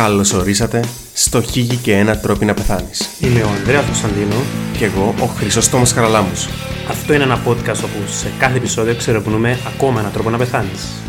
Καλώς 0.00 0.32
ορίσατε 0.32 0.84
στο 1.14 1.42
Χίγη 1.42 1.76
και 1.76 1.96
ένα 1.96 2.18
τρόπο 2.18 2.44
να 2.44 2.54
πεθάνεις. 2.54 3.18
Είμαι 3.20 3.42
ο 3.42 3.48
Ανδρέας 3.48 3.84
Κωνσταντίνο. 3.84 4.34
Και 4.78 4.84
εγώ 4.84 5.14
ο 5.20 5.26
Χρυσόστομος 5.26 5.92
Χαραλάμους. 5.92 6.46
Αυτό 6.88 7.14
είναι 7.14 7.22
ένα 7.22 7.44
podcast 7.46 7.84
όπου 7.84 8.06
σε 8.06 8.32
κάθε 8.38 8.56
επεισόδιο 8.56 8.96
ξερευνούμε 8.96 9.58
ακόμα 9.74 10.00
έναν 10.00 10.12
τρόπο 10.12 10.30
να 10.30 10.38
πεθάνεις. 10.38 11.02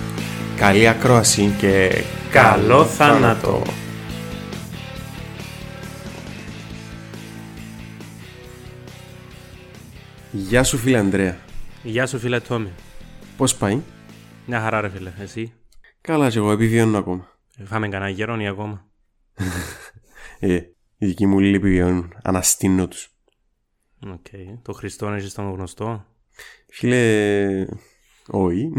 Καλή 0.55 0.87
ακρόαση 0.87 1.55
και 1.57 2.03
Καλό 2.31 2.85
θάνατο! 2.85 3.61
Γεια 10.31 10.63
σου 10.63 10.77
φίλε 10.77 10.97
Ανδρέα. 10.97 11.37
Γεια 11.83 12.07
σου 12.07 12.19
φίλε 12.19 12.39
Τόμι. 12.39 12.71
Πώς 13.37 13.55
πάει; 13.55 13.81
Μια 14.45 14.59
χαρά 14.59 14.81
ρε 14.81 14.89
φίλε, 14.89 15.11
εσύ; 15.21 15.53
Καλά 16.01 16.29
και 16.29 16.37
εγώ 16.37 16.51
επιβιώνω 16.51 16.97
ακόμα. 16.97 17.31
Ε, 17.57 17.65
Φάμε 17.65 17.87
κανένα 17.87 18.09
γερόνι 18.09 18.47
ακόμα. 18.47 18.90
Ε, 20.39 20.55
οι 20.97 21.05
δικοί 21.05 21.25
μου 21.25 21.39
λίγοι 21.39 21.55
επιβιώνουν. 21.55 22.13
Αναστήνω 22.23 22.87
τους. 22.87 23.11
Οκ. 24.07 24.25
Το 24.61 24.73
Χριστό 24.73 25.07
έχεις 25.07 25.33
τον 25.33 25.51
γνωστό. 25.53 26.05
Φίλε... 26.69 27.65
Όχι. 28.27 28.73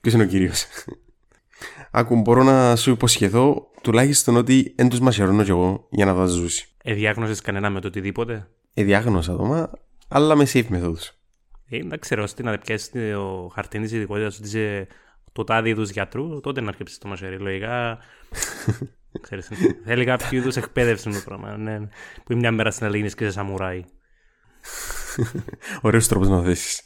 Ποιος 0.00 0.14
είναι 0.14 0.22
ο 0.22 0.26
κύριος; 0.26 0.66
Άκου, 1.90 2.20
μπορώ 2.20 2.42
να 2.42 2.76
σου 2.76 2.90
υποσχεθώ 2.90 3.70
τουλάχιστον 3.82 4.36
ότι 4.36 4.74
εν 4.76 4.88
τους 4.88 5.00
μασιαρώνω 5.00 5.42
κι 5.42 5.50
εγώ 5.50 5.86
για 5.90 6.04
να 6.04 6.14
τα 6.14 6.26
ζούσει. 6.26 6.68
Εδιάγνωσες 6.82 7.40
κανένα 7.40 7.70
με 7.70 7.80
το 7.80 7.86
οτιδήποτε; 7.88 8.48
Εδιάγνωσα 8.74 9.36
το, 9.36 9.44
μα, 9.44 9.70
αλλά 10.08 10.34
με 10.34 10.46
safe 10.52 10.66
μεθόδους. 10.66 11.12
Ε, 11.68 11.76
εντάξει 11.76 12.14
ρε, 12.14 12.22
ώστε 12.22 12.42
να 12.42 12.58
πιάσεις 12.58 12.90
το 12.90 13.50
χαρτί 13.54 13.80
της 13.80 13.92
ειδικότητας 13.92 14.38
ότι 14.38 14.46
είσαι 14.46 14.86
το 15.32 15.44
τάδι 15.44 15.68
είδους 15.68 15.90
γιατρού, 15.90 16.40
τότε 16.40 16.60
να 16.60 16.68
αρκεψεις 16.68 16.98
το 16.98 17.08
μασιαρί. 17.08 17.38
Λογικά, 17.38 17.98
ξέρεις, 19.20 19.48
θέλει 19.84 20.04
κάποιο 20.04 20.38
είδους 20.38 20.56
εκπαίδευση 20.56 21.08
με 21.08 21.14
το 21.14 21.22
πράγμα. 21.24 21.56
Ναι, 21.56 21.78
που 22.24 22.36
μια 22.36 22.52
μέρα 22.52 22.70
στην 22.70 22.86
Ελλήνη 22.86 23.10
και 23.10 23.24
σε 23.24 23.30
σαμουράι. 23.30 23.84
Ωραίος 25.80 26.08
τρόπος 26.08 26.28
να 26.28 26.36
το 26.36 26.42
θέσεις. 26.42 26.82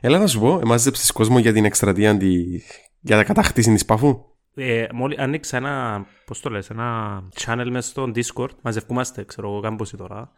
Έλα 0.00 0.18
να 0.18 0.26
σου 0.26 0.40
πω, 0.40 0.58
εμάζεψες 0.62 1.12
κόσμο 1.12 1.38
για 1.38 1.52
την 1.52 1.64
εκστρατεία 1.64 2.10
αντι... 2.10 2.62
για 3.00 3.16
τα 3.16 3.24
κατακτήση 3.24 3.72
της 3.72 3.84
Παφού; 3.84 4.24
Ε, 4.54 4.86
μόλι 4.92 5.16
ανοίξα 5.18 5.56
ένα, 5.56 6.06
πώς 6.24 6.40
το 6.40 6.50
λες, 6.50 6.70
ένα 6.70 7.20
channel 7.40 7.66
μέσα 7.70 7.88
στο 7.88 8.10
Discord, 8.14 8.50
μαζευκούμαστε, 8.62 9.24
ξέρω 9.24 9.48
εγώ, 9.48 9.60
κάμποση 9.60 9.96
τώρα. 9.96 10.32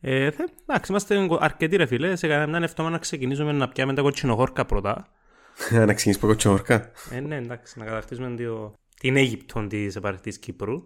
Ε, 0.00 0.30
θε, 0.30 0.42
εντάξει, 0.66 0.90
είμαστε 0.92 1.28
αρκετοί 1.40 1.76
ρε 1.76 1.86
φίλε, 1.86 2.16
σε 2.16 2.28
κανένα 2.28 2.64
εβδομάδα 2.64 2.94
να 2.94 3.00
ξεκινήσουμε 3.00 3.52
να 3.52 3.68
πιάμε 3.68 3.94
τα 3.94 4.02
κοτσινοχόρκα 4.02 4.64
πρώτα. 4.64 5.08
να 5.70 5.94
ξεκινήσεις 5.94 6.16
από 6.16 6.26
κοτσόρκα. 6.26 6.90
Ε, 7.10 7.20
ναι, 7.20 7.36
εντάξει, 7.36 7.78
να 7.78 7.84
κατακτήσουμε 7.84 8.36
το, 8.36 8.74
την 9.02 9.16
Αίγυπτο 9.16 9.66
της 9.66 9.96
επαρχής 9.96 10.38
Κύπρου. 10.38 10.82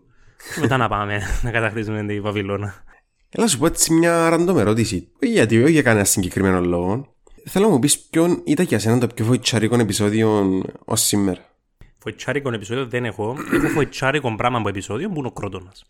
Και 0.55 0.61
μετά 0.61 0.77
να 0.77 0.89
πάμε 0.89 1.23
να 1.45 1.51
κατακτήσουμε 1.51 2.07
την 2.07 2.23
Βαβυλώνα. 2.23 2.85
Έλα 3.29 3.45
να 3.45 3.47
σου 3.47 3.59
πω 3.59 3.67
έτσι 3.67 3.93
μια 3.93 4.35
random 4.35 4.57
ερώτηση. 4.57 5.09
Όχι 5.23 5.33
γιατί, 5.33 5.63
όχι 5.63 5.73
για 5.73 5.83
κανένα 5.83 6.05
συγκεκριμένο 6.05 6.61
λόγο. 6.61 7.15
Θέλω 7.45 7.67
να 7.67 7.73
μου 7.73 7.79
πεις 7.79 7.99
ποιον 7.99 8.43
ήταν 8.45 8.67
για 8.67 8.79
σένα 8.79 8.99
το 8.99 9.07
πιο 9.07 9.25
φοητσάρικο 9.25 9.79
επεισόδιο 9.79 10.63
ως 10.85 11.01
σήμερα. 11.01 11.55
Φοητσάρικο 11.99 12.53
επεισόδιο 12.53 12.87
δεν 12.87 13.05
έχω. 13.05 13.37
Έχω 13.53 13.69
φοητσάρικο 13.69 14.35
πράγμα 14.35 14.59
από 14.59 14.69
επεισόδιο 14.69 15.09
που 15.09 15.19
είναι 15.19 15.27
ο 15.27 15.33
Κρότονας. 15.33 15.85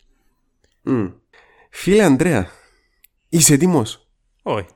Μμ. 0.81 1.07
Φίλε 1.69 2.03
Ανδρέα, 2.03 2.49
είσαι 3.29 3.53
έτοιμος; 3.53 4.07
Όχι. 4.41 4.67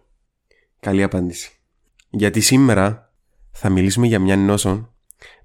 Καλή 0.80 1.04
απάντηση. 1.04 1.52
Γιατί 2.10 2.40
σήμερα 2.40 3.14
θα 3.52 3.70
μιλήσουμε 3.70 4.08
για 4.08 4.20
μια 4.20 4.38
νόσο 4.38 4.94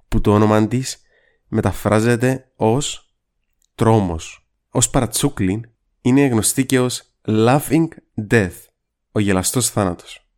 που 0.07 0.21
το 0.21 0.33
όνομα 0.33 0.67
της 0.67 1.01
μεταφράζεται 1.47 2.51
ως 2.55 3.15
τρόμος. 3.75 4.49
Ως 4.69 4.89
παρατσούκλιν 4.89 5.69
είναι 6.01 6.25
γνωστή 6.25 6.65
και 6.65 6.79
ως 6.79 7.03
laughing 7.27 7.87
death, 8.31 8.55
ο 9.11 9.19
γελαστός 9.19 9.69
θάνατος. 9.69 10.29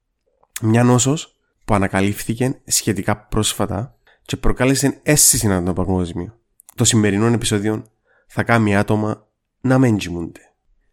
Μια 0.61 0.83
νόσος 0.83 1.39
που 1.65 1.73
ανακαλύφθηκε 1.73 2.61
σχετικά 2.65 3.17
πρόσφατα 3.17 3.97
και 4.21 4.37
προκάλεσε 4.37 4.99
αίσθηση 5.03 5.47
να 5.47 5.63
το 5.63 5.73
παγκόσμιο. 5.73 6.39
Το 6.75 6.83
σημερινό 6.83 7.25
επεισόδιο 7.25 7.85
θα 8.27 8.43
κάνει 8.43 8.75
άτομα 8.75 9.27
να 9.61 9.77
μην 9.77 9.97
κοιμούνται. 9.97 10.39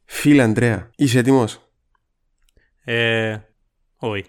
Φίλε 0.05 0.43
Ανδρέα, 0.43 0.91
είσαι 0.97 1.19
έτοιμος; 1.19 1.71
Ε, 2.85 3.39
όχι. 3.97 4.25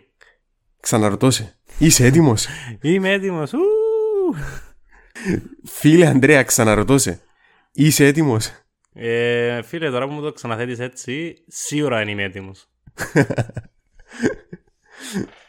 Ξαναρωτώ 0.79 1.31
σε. 1.31 1.59
Είσαι 1.77 2.05
έτοιμος; 2.05 2.47
Είμαι 2.81 3.11
έτοιμος. 3.11 3.53
Ου! 3.53 3.57
Φίλε 5.63 6.05
Ανδρέα, 6.05 6.43
ξαναρωτώ 6.43 6.97
σε. 6.97 7.21
Είσαι 7.71 8.05
έτοιμος; 8.05 8.51
Ε, 8.93 9.61
φίλε, 9.61 9.89
τώρα 9.89 10.07
που 10.07 10.13
μου 10.13 10.21
το 10.21 10.31
ξαναθέτεις 10.31 10.79
έτσι, 10.79 11.43
σίγουρα 11.47 11.97
δεν 11.97 12.07
είμαι 12.07 12.23
έτοιμος. 12.23 12.69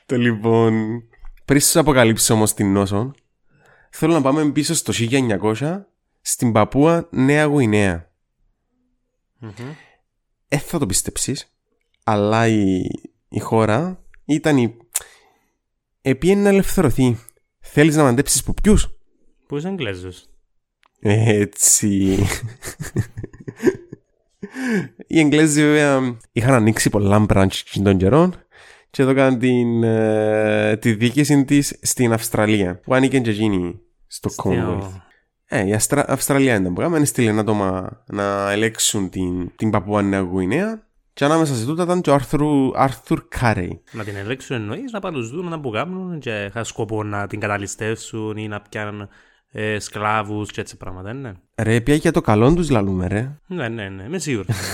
Το 0.06 0.16
λοιπόν, 0.16 1.02
πριν 1.44 1.60
σου 1.60 1.80
αποκαλύψω 1.80 2.34
όμως 2.34 2.54
την 2.54 2.72
νόσο, 2.72 3.14
θέλω 3.90 4.12
να 4.12 4.20
πάμε 4.20 4.50
πίσω 4.52 4.74
στο 4.74 4.92
1900 5.56 5.80
στην 6.20 6.52
Παπούα 6.52 7.08
Νέα 7.10 7.44
Γουινέα. 7.44 8.10
Ε, 10.48 10.58
θα 10.58 10.78
το 10.78 10.86
πιστέψεις, 10.86 11.54
αλλά 12.04 12.46
η, 12.46 12.80
η 13.28 13.38
χώρα 13.38 14.04
ήταν 14.24 14.56
η... 14.56 14.76
Επίεν 16.00 16.42
να 16.42 16.48
ελευθερωθεί. 16.48 17.18
Θέλεις 17.60 17.96
να 17.96 18.02
μαντέψεις 18.02 18.42
που 18.44 18.54
ποιους; 18.54 18.97
Πού 19.48 19.56
είσαι 19.56 19.68
Εγγλέζος; 19.68 20.28
Έτσι. 21.00 22.18
Οι 25.06 25.18
Εγγλέζοι 25.18 25.62
βέβαια 25.62 26.18
είχαν 26.32 26.54
ανοίξει 26.54 26.90
πολλά 26.90 27.26
branch 27.28 27.62
των 27.82 27.96
καιρών 27.96 28.34
και 28.90 29.02
εδώ 29.02 29.10
έκαναν 29.10 29.38
την, 29.38 29.82
ε, 29.82 30.76
τη 30.76 30.92
διοίκηση 30.92 31.44
της 31.44 31.78
στην 31.82 32.12
Αυστραλία 32.12 32.80
που 32.80 32.94
άνοιγε 32.94 33.20
και 33.20 33.30
εκείνη 33.30 33.80
στο 34.06 34.30
Commonwealth. 34.36 35.00
Ε, 35.46 35.66
η 35.66 35.72
Αστρα... 35.72 36.04
Αυστραλία 36.08 36.54
ήταν 36.54 36.74
που 36.74 36.80
έκαναν, 36.80 37.06
στείλε 37.06 37.38
άτομα 37.38 38.02
να 38.06 38.50
ελέγξουν 38.50 39.10
την, 39.10 39.56
την 39.56 39.70
Παππούα 39.70 40.02
Νέα 40.02 40.20
Γουινέα 40.20 40.86
και 41.12 41.24
ανάμεσα 41.24 41.54
σε 41.54 41.64
τούτα 41.66 41.82
ήταν 41.82 42.00
και 42.00 42.10
ο 42.10 42.14
Άρθουρ, 42.14 42.72
Άρθουρ 42.76 43.22
Κάρεϊ. 43.28 43.82
Να 43.92 44.04
την 44.04 44.16
ελέγξουν 44.16 44.56
εννοείς, 44.56 44.92
να 44.92 45.00
πάνε 45.00 45.16
τους 45.16 45.30
δουν, 45.30 45.48
να 45.48 45.60
που 45.60 45.70
κάνουν 45.70 46.18
και 46.18 46.44
είχα 46.44 46.64
σκοπό 46.64 47.02
να 47.02 47.26
την 47.26 47.40
καταλυστεύσουν 47.40 48.36
ή 48.36 48.48
να 48.48 48.60
πιάνουν 48.60 49.08
ε, 49.52 49.78
σκλάβους 49.78 50.50
και 50.50 50.60
έτσι 50.60 50.76
πράγματα, 50.76 51.12
ναι. 51.12 51.32
Ρε, 51.56 51.80
πια 51.80 51.94
για 51.94 52.12
το 52.12 52.20
καλό 52.20 52.54
τους 52.54 52.70
λαλούμε 52.70 53.06
ρε. 53.06 53.38
Ναι, 53.46 53.68
ναι, 53.68 53.88
ναι, 53.88 54.02
είμαι 54.02 54.18
σίγουρος. 54.18 54.56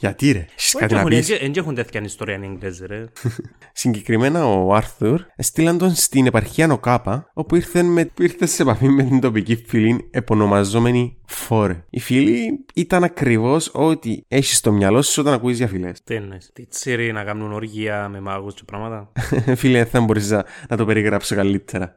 Γιατί 0.00 0.32
ρε, 0.32 0.46
έχεις 0.56 0.74
κάτι 0.74 0.94
να 0.94 1.04
πεις; 1.04 1.26
Δεν 1.26 1.52
έχουν 1.56 1.74
τέτοια 1.74 2.00
ιστορία 2.00 2.38
οι 2.38 2.44
Εγγλέζοι, 2.44 2.86
ρε. 2.86 3.04
Συγκεκριμένα 3.72 4.46
ο 4.46 4.74
Άρθουρ 4.74 5.22
στείλαν 5.38 5.78
τον 5.78 5.94
στην 5.94 6.26
επαρχία 6.26 6.66
Νοκάπα, 6.66 7.30
όπου 7.34 7.56
ήρθε, 7.56 7.82
με, 7.82 8.04
που 8.04 8.22
ήρθες 8.22 8.50
σε 8.50 8.62
επαφή 8.62 8.88
με 8.88 9.02
την 9.02 9.20
τοπική 9.20 9.64
φυλή 9.66 10.08
επωνομαζόμενη 10.10 11.16
Φόρ. 11.26 11.74
Η 11.90 12.00
φυλή 12.00 12.64
ήταν 12.74 13.04
ακριβώς 13.04 13.70
ό,τι 13.72 14.20
έχεις 14.28 14.56
στο 14.56 14.72
μυαλό 14.72 15.02
σου 15.02 15.20
όταν 15.20 15.34
ακούεις 15.34 15.56
για 15.56 15.68
φυλές. 15.68 16.02
Τι 16.02 16.14
εννοείς, 16.14 16.50
τι 16.52 16.66
τσίρι 16.66 17.12
να 17.12 17.24
κάνουν 17.24 17.52
οργία 17.52 18.08
με 18.08 18.20
μάγους 18.20 18.54
και 18.54 18.62
πράγματα. 18.66 19.12
Φίλε, 19.56 19.84
δεν 19.84 20.04
μπορείς 20.04 20.30
να, 20.30 20.44
να 20.68 20.76
το 20.76 20.84
περιγράψω 20.84 21.34
καλύτερα. 21.34 21.94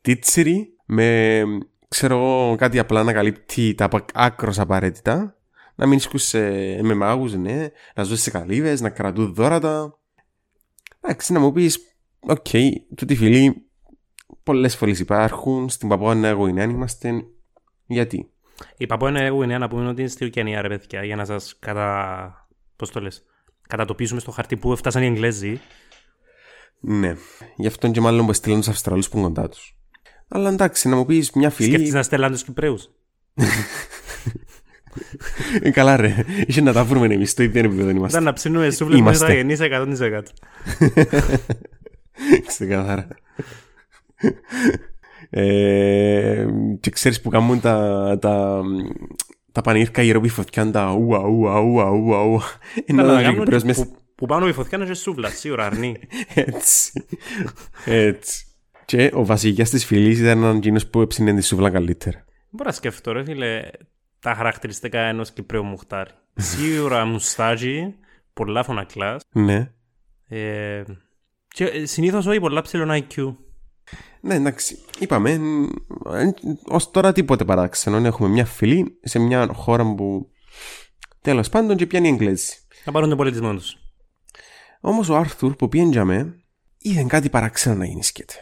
Τίτσιρι 0.00 0.73
με, 0.84 1.42
ξέρω 1.88 2.14
εγώ, 2.16 2.56
κάτι 2.56 2.78
απλά 2.78 3.02
να 3.02 3.12
καλύπτει 3.12 3.74
τα 3.74 3.88
άκρος 4.14 4.58
απαραίτητα. 4.58 5.38
Να 5.74 5.86
μην 5.86 6.00
σκούσε 6.00 6.78
με 6.82 6.94
μάγους, 6.94 7.34
ναι. 7.34 7.68
Να 7.94 8.02
ζώσει 8.02 8.22
σε 8.22 8.30
καλύβες, 8.30 8.80
να 8.80 8.90
κρατούν 8.90 9.34
δώρατα. 9.34 9.98
Εντάξει, 11.00 11.32
να 11.32 11.40
μου 11.40 11.52
πεις, 11.52 11.96
οκ, 12.20 12.46
okay, 12.52 12.70
τούτη 12.94 13.16
φίλοι 13.16 13.66
πολλές 14.42 14.76
φορές 14.76 14.98
υπάρχουν. 14.98 15.68
Στην 15.68 15.88
Παππούα 15.88 16.14
Νέα 16.14 16.32
Γουινέα 16.32 16.64
είμαστε. 16.64 17.24
Γιατί; 17.86 18.30
Η 18.76 18.86
Παππούα 18.86 19.10
Νέα 19.10 19.28
Γουινέα 19.28 19.58
να 19.58 19.68
πούμε 19.68 19.88
ότι 19.88 20.00
είναι 20.00 20.10
στη 20.10 20.24
Ουκιανία, 20.24 20.62
ρε 20.62 20.68
παιδιά, 20.68 21.04
για 21.04 21.16
να 21.16 21.24
σας 21.24 21.56
κατα... 21.58 22.48
Πώς 22.76 22.90
το 22.90 23.00
λες, 23.00 23.24
κατατοπίσουμε 23.68 24.20
στο 24.20 24.30
χαρτί 24.30 24.56
που 24.56 24.72
έφτασαν 24.72 25.02
οι 25.02 25.06
Εγγλέζοι. 25.06 25.60
Ναι. 26.80 27.14
Γι' 27.56 27.66
αυτόν 27.66 27.92
και 27.92 28.00
μάλλον 28.00 28.26
που 28.26 28.32
στείλαν 28.32 28.58
τους 28.58 28.68
Αυστραλούς 28.68 29.08
που 29.08 29.16
είναι 29.18 29.26
κοντά 29.26 29.48
τους. 29.48 29.78
Αλλά 30.28 30.48
εντάξει, 30.50 30.88
να 30.88 30.96
μου 30.96 31.04
πεις 31.06 31.30
μια 31.30 31.50
φίλη... 31.50 31.68
Σκέφτεσαι 31.68 31.96
να 31.96 32.02
στέλναν 32.02 32.32
τους 32.32 32.44
Κυπρέους; 32.44 32.90
Ε, 35.62 35.70
καλά 35.70 35.96
ρε, 35.96 36.14
είχε 36.46 36.60
να 36.60 36.72
τα 36.72 36.84
βρούμε 36.84 37.14
εμείς, 37.14 37.30
στο 37.30 37.42
ίδιο 37.42 37.60
επίπεδο 37.64 37.88
είμαστε. 37.88 38.06
Ήταν 38.08 38.22
να 38.22 38.32
ψήνουμε 38.32 38.70
σούβλες 38.70 39.00
που 39.00 39.14
θα 39.14 39.32
γεννήσει 39.34 39.68
100%. 39.70 40.22
Ξεκάθαρα. 42.46 43.08
Ε, 45.30 46.46
και 46.80 46.90
ξέρεις 46.90 47.20
που 47.20 47.28
κάνουν 47.30 47.60
τα, 47.60 48.18
τα, 48.20 48.62
τα 49.52 49.60
πανήρκα 49.60 50.02
γύρω 50.02 50.18
από 50.18 50.26
η 50.26 50.30
φωτιά, 50.30 50.70
τα 50.70 50.90
ουα 50.92 51.18
ουα 51.18 51.58
ουα 51.60 51.90
ουα 51.90 52.20
ουα. 52.22 52.42
Καλά, 52.96 53.12
να 53.14 53.22
κάνουν 53.22 53.44
που- 53.74 53.96
Που 54.14 54.26
πάνω 54.26 54.40
από 54.40 54.50
η 54.50 54.52
φωτιά 54.54 54.78
είναι 54.78 54.86
και 54.86 54.94
σούβλα, 54.94 55.28
σίγουρα 55.28 55.66
αρνεί. 55.66 55.96
Έτσι. 56.34 57.04
Έτσι. 57.84 58.46
Και 58.84 59.10
ο 59.14 59.24
βασιλιάς 59.24 59.70
της 59.70 59.84
φυλής 59.84 60.18
ήταν 60.18 60.38
έναν 60.42 60.56
εκείνος 60.56 60.86
που 60.86 61.00
έψινε 61.00 61.34
τη 61.34 61.40
σούβλα 61.40 61.70
καλύτερα. 61.70 62.24
Μπορώ 62.50 62.68
να 62.68 62.74
σκεφτώ 62.74 63.12
ρε 63.12 63.24
φίλε, 63.24 63.62
τα 64.20 64.34
χαρακτηριστικά 64.34 65.00
ενός 65.00 65.32
Κυπρέου 65.32 65.64
μουχτάρι. 65.64 66.10
Σίγουρα 66.34 67.04
μουστάζι, 67.04 67.94
πολλά 68.32 68.62
φωνακλάς. 68.62 69.22
Ναι. 69.32 69.72
Ε, 70.28 70.82
και 71.48 71.64
ε, 71.64 71.86
συνήθως 71.86 72.26
όχι 72.26 72.40
πολλά 72.40 72.62
ψηλό 72.62 73.04
IQ. 73.08 73.34
Ναι, 74.20 74.34
εντάξει. 74.34 74.78
Είπαμε, 74.98 75.40
ως 76.64 76.90
τώρα 76.90 77.12
τίποτε 77.12 77.44
παράξενο. 77.44 77.96
Έχουμε 77.96 78.28
μια 78.28 78.44
φιλή 78.44 78.98
σε 79.02 79.18
μια 79.18 79.48
χώρα 79.52 79.94
που 79.94 80.30
τέλος 81.20 81.48
πάντων 81.48 81.76
και 81.76 81.86
πιάνει 81.86 82.08
εγγλέζι. 82.08 82.52
Να 82.84 82.92
πάρουν 82.92 83.08
τον 83.08 83.18
πολιτισμό 83.18 83.54
τους. 83.54 83.76
Όμως 84.80 85.08
ο 85.08 85.16
Άρθουρ 85.16 85.54
που 85.54 85.68
πιέντζαμε 85.68 86.36
είδε 86.78 87.04
κάτι 87.04 87.28
παράξενο 87.28 87.74
να 87.76 87.86
γίνει 87.86 88.04
σκέτε. 88.04 88.34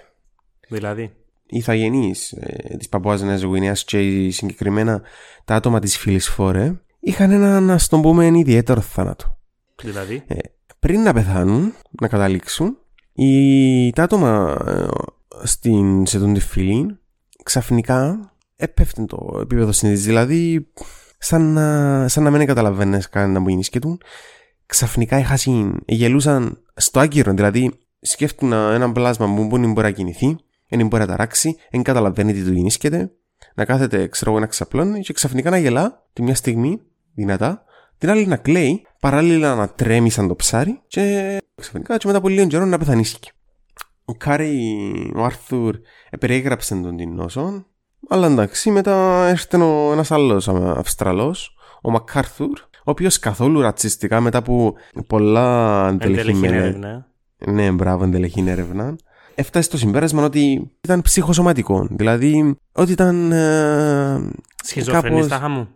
Δηλαδή. 0.72 1.02
Οι 1.46 1.56
ηθαγενείς 1.56 2.32
ε, 2.32 2.76
της 2.76 2.88
Παππούα 2.88 3.18
Νέας 3.18 3.42
Γουινέας 3.42 3.84
και 3.84 4.30
συγκεκριμένα 4.30 5.02
τα 5.44 5.54
άτομα 5.54 5.78
της 5.78 5.98
φίλης 5.98 6.28
Φόρε 6.28 6.80
είχαν 7.00 7.30
ένα, 7.30 7.60
να 7.60 7.78
στον 7.78 8.02
πούμε, 8.02 8.26
ιδιαίτερο 8.26 8.80
θάνατο. 8.80 9.38
Δηλαδή. 9.82 10.22
Ε, 10.26 10.38
πριν 10.78 11.02
να 11.02 11.12
πεθάνουν, 11.12 11.74
να 12.00 12.08
καταλήξουν, 12.08 12.76
οι, 13.12 13.90
τα 13.90 14.02
άτομα 14.02 14.58
ε, 14.66 14.86
στην, 15.42 16.06
σε 16.06 16.18
τον 16.18 16.34
τη 16.34 16.40
φίλη 16.40 16.98
ξαφνικά 17.42 18.32
έπεφτε 18.56 19.04
το 19.04 19.38
επίπεδο 19.40 19.72
συνείδησης. 19.72 20.06
Δηλαδή, 20.06 20.72
σαν 21.18 21.52
να, 21.52 22.08
σαν 22.08 22.22
να 22.22 22.30
μην 22.30 22.46
καταλαβαίνεις 22.46 23.08
κανένα 23.08 23.42
που 23.42 23.48
είναι 23.48 23.62
του, 23.80 23.98
ξαφνικά 24.66 25.16
έχασαν, 25.16 25.82
γελούσαν 25.86 26.62
στο 26.76 27.00
άκυρο. 27.00 27.32
Δηλαδή, 27.32 27.72
σκέφτουν 28.00 28.52
ένα 28.52 28.92
πλάσμα 28.92 29.34
που 29.34 29.46
μπορεί 29.46 29.68
να 29.74 29.90
κινηθεί, 29.90 30.36
δεν 30.76 30.86
μπορεί 30.86 31.02
να 31.02 31.08
ταράξει, 31.08 31.56
δεν 31.70 31.82
καταλαβαίνει 31.82 32.32
τι 32.32 32.44
του 32.44 32.52
γινίσκεται, 32.52 33.12
να 33.54 33.64
κάθεται, 33.64 34.06
ξέρω 34.06 34.30
εγώ, 34.30 34.40
να 34.40 34.46
ξαπλώνει 34.46 35.00
και 35.00 35.12
ξαφνικά 35.12 35.50
να 35.50 35.58
γελά 35.58 36.06
τη 36.12 36.22
μια 36.22 36.34
στιγμή, 36.34 36.80
δυνατά, 37.14 37.64
την 37.98 38.10
άλλη 38.10 38.26
να 38.26 38.36
κλαίει, 38.36 38.86
παράλληλα 39.00 39.54
να 39.54 39.68
τρέμει 39.68 40.10
σαν 40.10 40.28
το 40.28 40.36
ψάρι 40.36 40.80
και 40.86 41.36
ξαφνικά 41.54 41.96
και 41.96 42.06
μετά 42.06 42.18
από 42.18 42.28
λίγο 42.28 42.46
καιρό 42.46 42.64
να 42.64 42.78
πεθανίστηκε. 42.78 43.30
Ο 44.04 44.14
Κάρι, 44.14 45.12
ο 45.16 45.24
Άρθουρ, 45.24 45.76
περιέγραψε 46.20 46.74
τον 46.74 46.96
την 46.96 47.14
νόσο, 47.14 47.66
αλλά 48.08 48.26
εντάξει, 48.26 48.70
μετά 48.70 49.26
έρχεται 49.28 49.56
ένας 49.92 50.10
άλλος 50.10 50.48
Αυστραλός, 50.48 51.56
ο 51.82 51.90
Μακάρθουρ, 51.90 52.58
ο 52.60 52.90
οποίος 52.90 53.18
καθόλου 53.18 53.60
ρατσιστικά 53.60 54.20
μετά 54.20 54.38
από 54.38 54.74
πολλά 55.06 55.88
εντελεχή 55.88 56.46
έρευνα. 56.46 57.06
Ναι, 57.46 57.70
μπράβο, 57.70 58.04
εντελεχή 58.04 58.44
έρευνα. 58.46 58.96
Έφτασε 59.34 59.68
στο 59.68 59.76
συμπέρασμα 59.76 60.24
ότι 60.24 60.70
ήταν 60.80 61.02
ψυχοσωματικό. 61.02 61.86
Δηλαδή, 61.90 62.56
ότι 62.72 62.92
ήταν. 62.92 63.32
Ε, 63.32 64.30
Σχιζοφρενής 64.64 65.26
κάπως... 65.26 65.48
μου. 65.48 65.68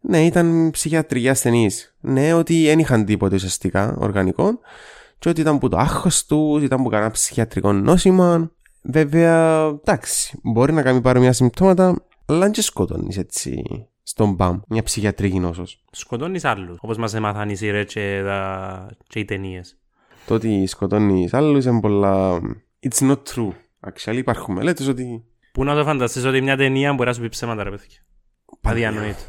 Ναι, 0.00 0.24
ήταν 0.24 0.70
ψυχιατρική 0.70 1.28
ασθενή. 1.28 1.70
Ναι, 2.00 2.32
ότι 2.32 2.64
δεν 2.64 2.78
είχαν 2.78 3.04
τίποτα 3.04 3.34
ουσιαστικά 3.34 3.96
οργανικό 3.98 4.58
και 5.18 5.28
ότι 5.28 5.40
ήταν 5.40 5.58
που 5.58 5.68
το 5.68 5.76
άγχος 5.76 6.26
τους, 6.26 6.62
ήταν 6.62 6.82
που 6.82 6.88
κανένα 6.88 7.10
ψυχιατρικό 7.10 7.72
νόσημα. 7.72 8.50
Βέβαια, 8.82 9.64
εντάξει, 9.64 10.38
μπορεί 10.42 10.72
να 10.72 10.82
κάνει 10.82 11.00
πάρα 11.00 11.18
μια 11.18 11.32
συμπτώματα, 11.32 12.06
αλλά 12.26 12.44
αν 12.44 12.52
και 12.52 12.62
σκοτώνεις 12.62 13.18
έτσι 13.18 13.62
στον 14.02 14.32
μπαμ 14.32 14.60
μια 14.68 14.82
ψυχιατρική 14.82 15.38
νόσος. 15.38 15.84
Σκοτώνεις 15.90 16.44
άλλους, 16.44 16.78
όπως 16.80 16.96
μας 16.96 17.14
έμαθαν 17.14 17.48
οι 17.48 17.56
σειρές 17.56 17.92
και, 17.92 18.22
και 19.06 19.18
οι 19.18 19.24
ταινίες. 19.24 19.78
Το 20.26 20.34
ότι 20.34 20.66
σκοτώνει 20.66 21.28
άλλου 21.32 21.56
είναι 21.56 21.80
πολλά. 21.80 22.40
It's 22.80 23.10
not 23.10 23.18
true. 23.34 23.52
Actually, 23.80 24.16
υπάρχουν 24.16 24.54
μελέτε 24.54 24.88
ότι. 24.88 25.24
Πού 25.52 25.64
να 25.64 25.74
το 25.74 25.84
φανταστείς 25.84 26.24
ότι 26.24 26.40
μια 26.40 26.56
ταινία 26.56 26.92
μπορεί 26.92 27.08
να 27.08 27.14
σου 27.14 27.20
πει 27.20 27.28
ψέματα, 27.28 27.62
ρε 27.62 27.70
παιδιά; 27.70 27.98
Αδιανοείται. 28.62 29.22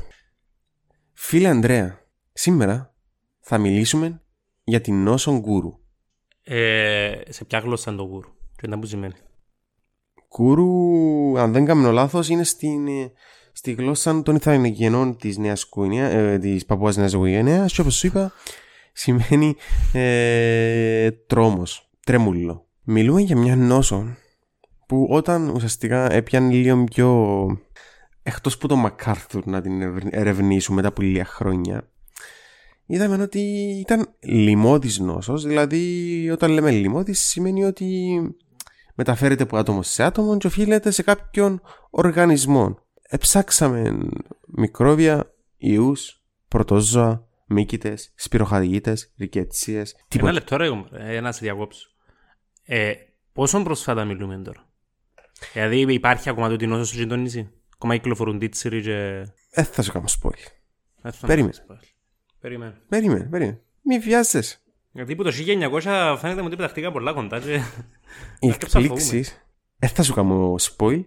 Φίλε 1.13 1.47
Ανδρέα, 1.47 1.99
σήμερα 2.33 2.95
θα 3.39 3.57
μιλήσουμε 3.57 4.21
για 4.63 4.81
την 4.81 5.03
νόσο 5.03 5.39
κούρου. 5.39 5.79
Ε, 6.44 7.11
σε 7.29 7.45
ποια 7.45 7.59
γλώσσα 7.59 7.91
είναι 7.91 7.99
το 7.99 8.07
κούρου, 8.07 8.29
τι 8.55 8.67
να 8.67 8.79
που 8.79 8.85
σημαίνει; 8.85 9.13
Κούρου, 10.35 11.39
αν 11.39 11.51
δεν 11.51 11.65
κάνω 11.65 11.91
λάθος, 11.91 12.29
είναι 12.29 12.44
στην, 12.44 12.88
ε, 12.88 13.11
στη 13.51 13.71
γλώσσα 13.71 14.21
των 14.21 14.35
Ιθαγενών 14.35 15.17
της 15.17 15.38
Νέας 15.38 15.69
Κουινία, 15.69 16.05
ε, 16.05 16.38
της 16.38 16.65
Παππούας 16.65 16.97
Νέας 16.97 17.13
Γουινέας, 17.13 17.73
και 17.73 17.81
όπως 17.81 17.95
σου 17.95 18.07
είπα, 18.07 18.31
σημαίνει 18.97 19.55
ε, 19.94 21.11
τρόμος, 21.11 21.89
τρέμουλο. 22.05 22.67
Μιλούμε 22.83 23.21
για 23.21 23.38
μια 23.38 23.55
νόσο 23.55 24.15
που 24.88 25.07
όταν 25.09 25.49
ουσιαστικά 25.49 26.11
έπιανε 26.11 26.53
λίγο 26.53 26.83
πιο 26.83 27.47
εκτός 28.23 28.57
που 28.57 28.67
το 28.67 28.75
Μακάρθουρ 28.75 29.45
να 29.45 29.61
την 29.61 29.81
ερευνήσουμε 30.11 30.75
μετά 30.75 30.88
από 30.88 31.01
λίγα 31.01 31.25
χρόνια 31.25 31.91
είδαμε 32.88 33.23
ότι 33.23 33.39
ήταν 33.79 34.07
λοιμώδης 34.19 34.99
νόσος, 34.99 35.45
δηλαδή 35.45 36.29
όταν 36.29 36.51
λέμε 36.51 36.71
λοιμώδης 36.71 37.19
σημαίνει 37.19 37.63
ότι 37.63 38.19
μεταφέρεται 38.95 39.44
από 39.44 39.57
άτομο 39.57 39.81
σε 39.81 40.03
άτομο 40.03 40.38
και 40.38 40.47
οφείλεται 40.47 40.91
σε 40.91 41.03
κάποιον 41.03 41.61
οργανισμό. 41.89 42.79
Εψάξαμε 43.09 43.97
μικρόβια, 44.45 45.33
ιούς, 45.57 46.23
πρωτόζωα, 46.47 47.26
μύκητες, 47.47 48.11
σπυροχαριγίτες, 48.15 49.13
ρικέτσιες. 49.17 49.95
Ένα 50.19 50.31
λεπτό 50.31 50.57
ρε, 50.57 50.69
ένα 50.91 51.31
σε 51.31 51.39
διακόψω. 51.41 51.89
Ε, 52.63 52.94
πόσο 53.33 53.63
προσφάτα 53.63 54.05
μιλούμε 54.05 54.38
τώρα; 54.38 54.69
Δηλαδή 55.53 55.94
υπάρχει 55.94 56.29
ακόμα 56.29 56.49
το 56.49 56.55
την 56.55 56.69
νόσο 56.69 56.85
σου 56.85 57.15
νησί. 57.15 57.51
Ακόμα 57.73 57.95
κυκλοφορούν 57.95 58.39
τίτσιροι 58.39 58.81
και... 58.81 59.25
Ε, 59.49 59.63
θα 59.63 59.81
σου 59.81 59.91
κάνω 59.91 60.05
spoil. 60.21 60.31
Περίμενε. 61.27 61.53
Περίμενε. 62.39 62.81
Περίμενε, 62.89 63.23
περίμενε. 63.23 63.61
Μη 63.81 63.99
βιάζεσαι. 63.99 64.57
Γιατί 64.91 65.15
που 65.15 65.23
το 65.23 65.31
1900 65.81 66.15
φαίνεται 66.19 66.41
μου 66.41 66.47
ότι 66.47 66.55
πεταχτήκα 66.55 66.91
πολλά 66.91 67.13
κοντά 67.13 67.39
και... 67.39 67.61
Οι 68.39 68.47
εκπλήξεις... 68.47 69.41
Ε, 69.79 69.88
θα 69.88 70.03
σου 70.03 70.13
κάνω 70.13 70.55
spoil, 70.59 71.03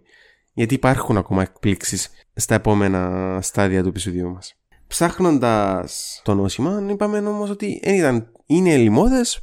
γιατί 0.52 0.74
υπάρχουν 0.74 1.16
ακόμα 1.16 1.42
εκπλήξεις 1.42 2.10
στα 2.34 2.54
επόμενα 2.54 3.38
στάδια 3.42 3.82
του 3.82 3.88
επεισοδίου 3.88 4.30
μας. 4.30 4.59
Ψάχνοντας 4.90 6.20
το 6.24 6.34
νόσημα, 6.34 6.86
είπαμε 6.90 7.18
όμως 7.18 7.50
ότι 7.50 7.80
ήταν, 7.84 8.32
είναι 8.46 8.76
λοιμώδες, 8.76 9.40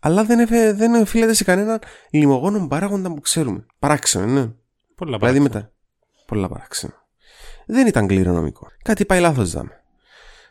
αλλά 0.00 0.24
δεν, 0.24 0.38
εφε, 0.38 0.72
δεν 0.72 0.94
οφείλεται 0.94 1.34
σε 1.34 1.44
κανέναν 1.44 1.78
λιμογόνο 2.10 2.66
παράγοντα 2.68 3.08
που 3.08 3.20
ξέρουμε. 3.20 3.66
Παράξενο, 3.78 4.26
ναι. 4.26 4.50
Πολλά 4.94 5.18
δηλαδή 5.18 5.40
μετά. 5.40 5.72
Πολλά 6.26 6.48
παράξενο. 6.48 6.92
Δεν 7.66 7.86
ήταν 7.86 8.06
κληρονομικό. 8.06 8.66
Κάτι 8.82 9.04
πάει 9.04 9.20
λάθος, 9.20 9.50
δάμε. 9.50 9.82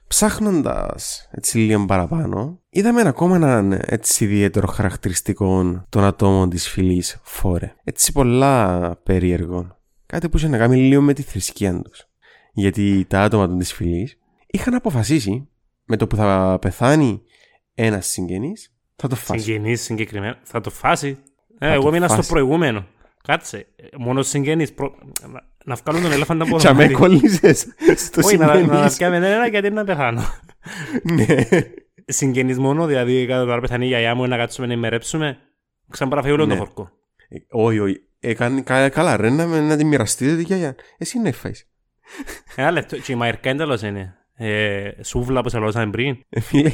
Ψάχνοντας 0.08 1.30
έτσι 1.32 1.58
λίγο 1.58 1.86
παραπάνω, 1.86 2.60
είδαμε 2.70 3.00
ένα 3.02 3.10
ακόμα 3.10 3.36
έναν 3.36 3.80
έτσι 3.86 4.24
ιδιαίτερο 4.24 4.68
χαρακτηριστικό 4.68 5.86
των 5.90 6.04
ατόμων 6.04 6.50
της 6.50 6.70
φυλής 6.70 7.20
Φόρε. 7.24 7.76
Έτσι 7.84 8.12
πολλά 8.12 8.96
περίεργο. 9.04 9.78
Κάτι 10.06 10.30
που 10.30 10.38
είχε 10.38 10.48
να 10.48 10.58
κάνει 10.58 10.76
λίγο 10.76 11.02
με 11.02 11.14
τη 11.14 11.22
θρησκεία 11.22 11.82
τους. 11.82 12.06
Γιατί 12.54 13.06
τα 13.10 13.22
άτομα 13.22 13.48
των 13.48 13.58
της 13.58 13.74
φυλής 13.74 14.16
είχαν 14.52 14.74
αποφασίσει 14.74 15.50
με 15.86 15.98
το 15.98 16.08
που 16.08 16.16
θα 16.16 16.58
πεθάνει 16.62 17.22
ένας 17.74 18.08
συγγενής, 18.08 18.74
θα 18.96 19.08
το 19.08 19.16
φάσει. 19.16 19.40
Συγγενής 19.40 19.82
συγκεκριμένα. 19.82 20.40
Θα 20.44 20.62
το 20.62 20.70
φάσει. 20.70 21.18
Ε, 21.60 21.72
εγώ 21.74 21.92
μείνα 21.92 22.08
στο 22.08 22.22
προηγούμενο. 22.22 22.86
Κάτσε. 23.24 23.68
Μόνος 23.98 24.28
συγγενεί. 24.28 24.72
Προ... 24.72 24.96
Να 25.66 25.76
βγάλουν 25.76 26.02
τον 26.02 26.12
ελέφαντα 26.12 26.44
από 26.44 26.56
εδώ. 26.56 26.74
με 26.74 26.88
κολλήσε 26.88 27.54
στο 27.96 28.22
Όχι, 28.24 28.38
να, 28.38 28.60
να 28.62 28.90
φτιάμε 28.90 29.16
ένα 29.16 29.48
γιατί 29.48 29.70
να 29.70 29.84
πεθάνω. 29.84 30.22
ναι. 31.04 31.26
Συγγενείς 32.06 32.60
μόνο, 32.60 32.86
δηλαδή 32.86 33.26
κατά 33.26 33.46
τώρα 33.46 33.62
πεθανεί 33.62 33.86
η 33.86 33.88
γιαγιά 33.88 34.16
μου 34.16 34.28
να 34.28 34.38
κάτσουμε 34.38 34.68
να 34.68 34.74
ημερέψουμε. 34.74 35.38
Ξαναπαραφεί 35.90 36.32
όλο 36.32 36.48
το 36.48 36.56
φορκό. 36.56 36.92
Ε, 37.30 37.38
όχι, 37.50 37.80
όχι. 37.80 38.02
Έκανε 38.20 38.62
καλά 38.90 39.18
ρε 39.18 39.30
να, 39.30 39.46
να 39.46 39.78
τη 39.78 39.86
μοιραστείτε 39.86 40.36
τη 40.36 40.44
γιαγιά. 40.44 40.76
Εσύ 40.98 41.18
είναι 41.18 41.30
έφαεις. 41.30 41.70
Ένα 42.56 42.72
λεπτό. 42.72 42.98
Και 42.98 43.12
η 43.12 43.16
μαερκά 43.16 43.50
εντελώς 43.50 43.82
είναι. 43.82 44.16
Ε, 44.44 44.92
σούβλα 45.04 45.42
που 45.42 45.50
σε 45.50 45.58
λόγωσαμε 45.58 45.92
πριν. 45.92 46.18
Ε, 46.30 46.40
φίλε, 46.40 46.72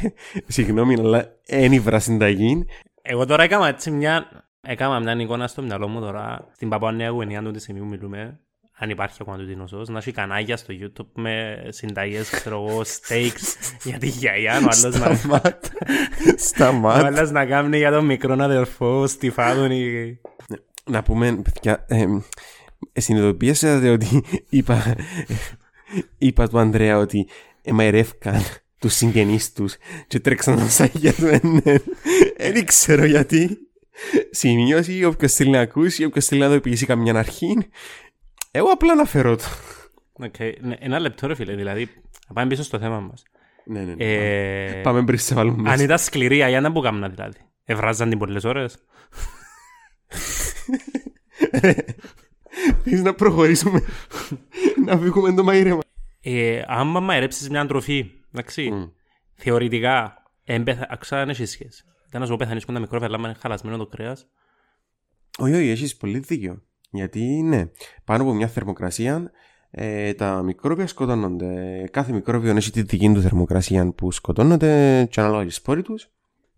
συγγνώμη, 0.48 1.00
αλλά 1.00 1.26
ένιβρα 1.46 2.00
συνταγή. 2.00 2.66
Εγώ 3.02 3.26
τώρα 3.26 3.44
έκανα 3.44 3.68
έτσι 3.68 3.92
μια... 3.92 4.46
Έκανα 4.62 5.00
μια 5.00 5.14
εικόνα 5.14 5.48
στο 5.48 5.62
μυαλό 5.62 5.88
μου 5.88 6.00
τώρα 6.00 6.50
στην 6.54 6.70
Παπά 6.70 6.92
Νέα 6.92 7.10
Γουενία 7.10 7.42
του 7.42 7.52
τη 7.52 7.60
στιγμή 7.60 7.80
που 7.80 7.88
μιλούμε 7.88 8.40
αν 8.80 8.90
υπάρχει 8.90 9.18
ακόμα 9.22 9.38
του 9.38 9.56
νοσός, 9.56 9.90
να 9.90 9.98
έχει 9.98 10.12
κανάλια 10.12 10.58
στο 10.58 10.74
YouTube 10.80 11.08
με 11.14 11.66
συνταγές, 11.70 12.30
ξέρω 12.30 12.66
εγώ, 12.68 12.82
steaks 12.82 13.76
για 13.84 13.98
τη 13.98 14.08
γιαγιά, 14.08 14.54
ο 14.54 14.58
άλλος 14.58 15.00
να... 15.00 15.16
Σταμάτ. 16.38 17.04
Ο 17.04 17.06
άλλος 17.06 17.32
να 17.32 17.46
κάνει 17.46 17.78
για 17.78 17.92
τον 17.92 18.06
μικρό 18.06 18.36
αδερφό, 18.40 19.08
στιφάδον 19.08 19.72
ή... 19.72 20.20
Να 20.84 21.04
πούμε, 21.04 21.42
παιδιά, 21.42 21.86
ε, 21.88 22.06
συνειδητοποίησα 22.94 23.92
ότι 23.92 24.24
είπα, 24.50 24.96
είπα 26.18 26.48
του 26.48 26.60
Ανδρέα 26.60 26.98
ότι 26.98 27.28
εμαϊρεύκαν 27.68 28.42
τους 28.80 28.94
συγγενείς 28.94 29.54
τους 29.54 29.76
και 30.08 30.20
τρέξαν 30.20 30.56
τα 30.58 30.70
σάγια 30.70 31.14
του 31.14 31.26
Δεν 32.38 32.66
ξέρω 32.66 33.06
γιατί. 33.06 33.58
Σημειώσει 34.32 35.04
όποιος 35.04 35.34
θέλει 35.34 35.50
να 35.50 35.60
ακούσει, 35.60 36.04
όποιος 36.04 36.26
θέλει 36.26 36.42
να 36.42 36.50
δοποιήσει 36.50 36.86
καμιά 36.86 37.14
αρχή 37.16 37.58
εγώ 38.52 38.70
απλά 38.72 38.92
αναφέρω 38.92 39.36
το. 39.36 39.44
Okay. 40.20 40.54
Ναι, 40.62 40.76
ένα 40.80 41.00
λεπτό 41.00 41.28
ρε 41.28 41.36
φίλε, 41.36 41.56
δηλαδή, 41.56 41.90
να 42.28 42.34
πάμε 42.34 42.48
πίσω 42.48 42.64
στο 42.64 42.80
θέμα 42.80 43.00
μας. 43.00 43.24
Ναι, 43.66 43.80
ναι. 43.80 43.94
ναι. 43.94 44.06
Ε, 44.06 44.82
Πάμε 44.82 45.04
πριν 45.04 45.20
σε 45.20 45.36
βάλουμε 45.36 45.58
αν 45.58 45.64
μέσα. 45.64 45.84
ήταν 45.84 45.98
σκληρή, 45.98 46.38
η 46.38 46.44
Αγιάννα 46.44 46.72
που 46.72 46.82
κάμνα 46.82 47.10
δηλαδή. 47.10 47.38
Ευράζαν 47.66 48.10
την 48.10 48.18
πολλές 48.20 48.44
ώρες. 48.44 48.78
Θες 52.84 53.02
να 53.02 53.14
προχωρήσουμε. 53.14 53.82
να 54.86 54.98
φύγουμε 54.98 55.34
το 55.34 55.46
μαΐρεμα. 55.50 55.80
Ε, 56.22 56.62
άμα 56.68 57.00
μαερέψεις 57.00 57.50
μια 57.50 57.66
τροφή, 57.66 58.06
εντάξει, 58.34 58.70
Μμ. 58.72 58.84
θεωρητικά, 59.34 60.14
εμπεθα... 60.44 60.88
αξά 60.90 61.22
αν 61.22 61.30
έχεις 61.30 61.50
σχέση. 61.50 61.84
Ήταν 62.08 62.22
να 62.22 62.28
σου 62.28 62.32
πω 62.32 62.38
πεθανείς 62.40 62.66
τα 62.66 62.80
μικρόβια, 62.80 63.08
αλλά 63.08 63.18
είναι 63.18 63.36
χαλασμένο 63.40 63.78
το 63.78 63.88
κρέας. 63.88 64.28
Όχι, 65.38 65.54
όχι, 65.54 65.70
έχεις 65.70 65.98
πολύ 65.98 66.20
δίκιο. 66.20 66.62
Γιατί 66.92 67.22
ναι, 67.24 67.70
πάνω 68.04 68.24
από 68.24 68.34
μια 68.34 68.48
θερμοκρασία 68.48 69.32
ε, 69.72 70.14
τα 70.14 70.42
μικρόβια 70.44 70.88
σκοτώνονται. 70.88 71.84
Κάθε 71.92 72.12
μικρόβιο 72.12 72.56
έχει 72.56 72.72
τη 72.72 72.82
δική 72.82 73.12
του 73.14 73.22
θερμοκρασία 73.22 73.94
που 73.94 74.12
σκοτώνονται 74.12 75.06
και 75.12 75.20
ανάλογα 75.20 75.44
οι 75.44 75.50
σπόροι 75.50 75.82
τους. 75.82 76.10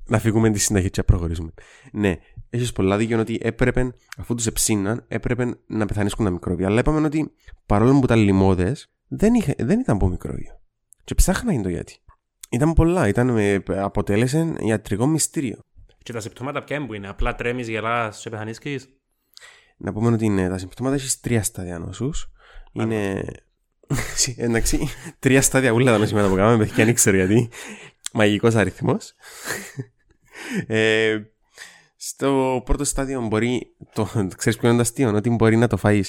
Να 0.06 0.20
φύγουμε 0.20 0.50
τη 0.50 0.60
συνταγή 0.60 0.90
και 0.90 0.98
να 0.98 1.04
προχωρήσουμε. 1.04 1.52
Ναι, 1.92 2.16
έχεις 2.50 2.72
πολλά 2.72 2.98
δίκιο 2.98 3.20
ότι 3.20 3.40
έπρεπε, 3.42 3.94
αφού 4.18 4.36
τους 4.36 4.48
εψήναν, 4.48 5.06
έπρεπε 5.08 5.60
να 5.68 5.86
πεθανίσκουν 5.86 6.26
τα 6.26 6.32
μικρόβια. 6.32 6.68
Αλλά 6.68 6.80
είπαμε 6.80 7.06
ότι 7.06 7.32
παρόλο 7.66 7.92
που 7.92 8.04
ήταν 8.04 8.20
λιμώδες, 8.20 8.92
δεν, 9.10 9.34
είχε, 9.34 9.56
δεν 9.58 9.80
ήταν 9.80 9.96
από 9.96 10.08
μικρόβιο. 10.08 10.60
Και 11.04 11.16
ψάχναγε 11.16 11.62
το 11.62 11.70
γιατί. 11.70 11.98
Ήταν 12.50 12.74
πολλά, 12.74 13.08
ήταν, 13.08 13.38
ε, 13.38 13.64
αποτέλεσε 13.68 14.56
ιατρικό 14.60 15.08
μυστήριο. 15.08 15.64
Και 16.04 16.14
τα 16.14 16.20
συμπτώματα 16.20 16.64
ποια 16.64 16.76
είναι 16.76 16.86
που 16.86 16.94
είναι, 16.94 17.08
απλά 17.08 17.36
τρέμεις, 17.36 17.68
γελάς 17.68 18.22
και 18.22 18.30
πεθανίσκεις; 18.30 18.90
Να 19.78 19.94
πούμε 19.94 20.14
ότι 20.14 20.26
είναι, 20.26 20.50
τα 20.50 20.58
συμπτώματα 20.58 20.96
έχεις 20.96 21.20
τρία 21.20 21.44
στάδια 21.44 21.80
νόσους. 21.80 22.32
Είναι. 22.72 23.26
Εντάξει, 24.38 24.88
τρία 25.20 25.42
στάδια 25.42 25.72
ούλα 25.72 25.92
τα 25.92 25.98
νοσήματα 25.98 26.30
που 26.30 26.36
κάνουμε, 26.36 26.66
παιδιά, 26.66 26.86
δεν 26.86 26.94
ξέρω 26.94 27.16
γιατί. 27.16 27.50
Μαγικός 28.14 28.56
αριθμός. 28.56 29.14
ε, 30.68 31.20
στο 31.96 32.62
πρώτο 32.66 32.84
στάδιο 32.84 33.22
μπορεί. 33.22 33.76
Το, 33.94 34.10
ξέρεις 34.38 34.60
ποιο 34.60 34.68
είναι 34.68 34.78
το 34.78 34.82
αστείο, 34.82 35.16
ότι 35.16 35.30
μπορεί 35.30 35.58
να 35.58 35.68
το 35.68 35.78
φάει 35.78 36.02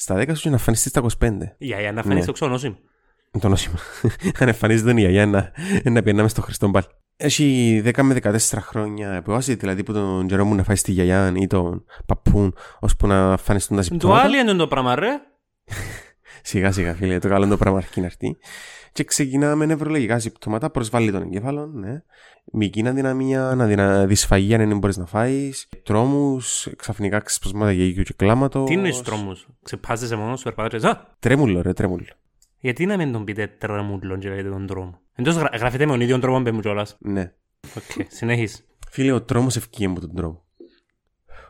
στα 0.00 0.14
10 0.16 0.26
σου 0.34 0.42
και 0.42 0.48
να 0.48 0.54
εμφανιστείς 0.54 0.90
στα 0.90 1.00
25. 1.00 1.30
Η 1.58 1.72
Αγιάννα 1.72 2.02
φανείς 2.02 2.18
Ναι. 2.18 2.24
το 2.24 2.32
ξενόσημο. 2.32 2.76
Το 3.40 3.48
νόσημα. 3.48 3.76
Αν 4.40 4.48
εμφανίζεται 4.48 4.90
η 4.90 4.94
γιαγιά 5.00 5.26
να, 5.26 5.52
να 5.84 6.02
πιέναμε 6.02 6.28
στο 6.28 6.42
Χριστόν 6.42 6.72
πάλι. 6.72 6.86
Έχει 7.16 7.82
10 7.84 8.02
με 8.02 8.16
14 8.22 8.38
χρόνια 8.60 9.12
επέμβαση, 9.12 9.54
δηλαδή 9.54 9.82
που 9.82 9.92
τον 9.92 10.26
καιρό 10.26 10.44
μου 10.44 10.54
να 10.54 10.62
φάει 10.62 10.76
τη 10.76 10.92
γιαγιά 10.92 11.32
ή 11.36 11.46
τον 11.46 11.84
παππούν, 12.06 12.54
ώσπου 12.80 13.06
να 13.06 13.30
εμφανιστούν 13.30 13.76
τα 13.76 13.82
Το 13.82 13.88
συμπτώματα. 13.88 14.20
άλλο 14.22 14.36
είναι 14.38 14.54
το 14.54 14.68
πράγμα 14.68 14.94
ρε. 14.94 15.08
Σιγά 16.42 16.72
σιγά 16.72 16.94
φίλε, 16.94 17.18
το 17.18 17.28
καλό 17.28 17.40
είναι 17.42 17.50
το 17.52 17.56
πράγμα 17.58 17.78
αρκεί 17.78 18.00
να 18.00 18.06
έρθει. 18.06 18.36
Και 18.92 19.04
ξεκινάμε 19.04 19.54
με 19.54 19.66
νευρολογικά 19.66 20.18
συμπτώματα, 20.18 20.70
προσβάλλει 20.70 21.12
τον 21.12 21.22
εγκέφαλο, 21.22 21.66
ναι. 21.66 22.02
Μυκή 22.52 22.88
αδυναμία, 22.88 23.48
αδυνα... 23.50 24.06
δυσφαγία 24.06 24.60
αν 24.60 24.68
δεν 24.68 24.78
μπορείς 24.78 24.96
να 24.96 25.06
φάεις, 25.06 25.68
τρόμους, 25.82 26.68
ξαφνικά 26.76 27.18
ξεσπασμάτα 27.18 27.72
γέλιου 27.72 28.02
και 28.02 28.12
κλάματος. 28.16 28.66
Τι 28.68 28.72
είναι 28.72 28.88
οι 28.88 29.00
τρόμους; 29.04 29.46
Ξεπάζεσαι 29.62 30.16
μόνος 30.16 30.38
σου, 30.38 30.44
περπατάς. 30.44 30.84
Α, 30.84 31.14
Τρέμουλο, 31.18 31.62
ρε, 31.62 31.72
τρέμουλο. 31.72 32.04
γιατί 32.58 32.86
να 32.86 32.96
μην 32.96 33.12
τον 33.12 33.24
πείτε 33.24 33.46
τρέμουλον 33.58 34.18
και 34.20 34.28
λέτε 34.28 34.48
τον 34.48 34.66
τρόμο; 34.66 35.00
Εντός 35.14 35.36
γρα- 35.36 35.56
γράφετε 35.58 35.84
με 35.86 35.90
τον 35.92 36.00
ίδιο 36.00 36.18
τρόμο 36.18 36.42
πέ 36.42 36.52
μου 36.52 36.60
κιόλας. 36.60 36.96
Ναι. 37.00 37.32
Οκ, 37.76 38.06
συνέχισε. 38.08 38.62
Φίλε, 38.90 39.12
ο 39.12 39.22
τρόμος 39.22 39.56
ευκεί 39.56 39.86
μου 39.88 40.00
τον 40.00 40.14
τρόμο. 40.14 40.42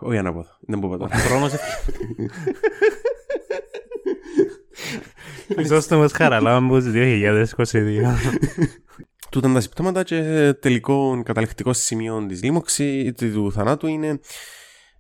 Όχι 0.00 0.18
ανάποδο. 0.18 0.49
Δεν 0.61 0.78
μπορώ 0.78 0.95
Ο 0.95 0.97
τώρα. 0.97 1.16
τρόμος... 1.28 1.52
Χρυσόστομος 5.55 6.12
Χαραλάμπους 6.12 6.85
2022. 6.87 7.45
Τούτα 9.31 9.47
είναι 9.47 9.57
τα 9.57 9.61
συμπτώματα 9.61 10.02
και 10.02 10.52
τελικό 10.61 11.23
καταληκτικό 11.25 11.73
σημείο 11.73 12.26
της 12.26 12.43
λίμωξη 12.43 13.12
του 13.12 13.52
θανάτου 13.52 13.87
είναι 13.87 14.21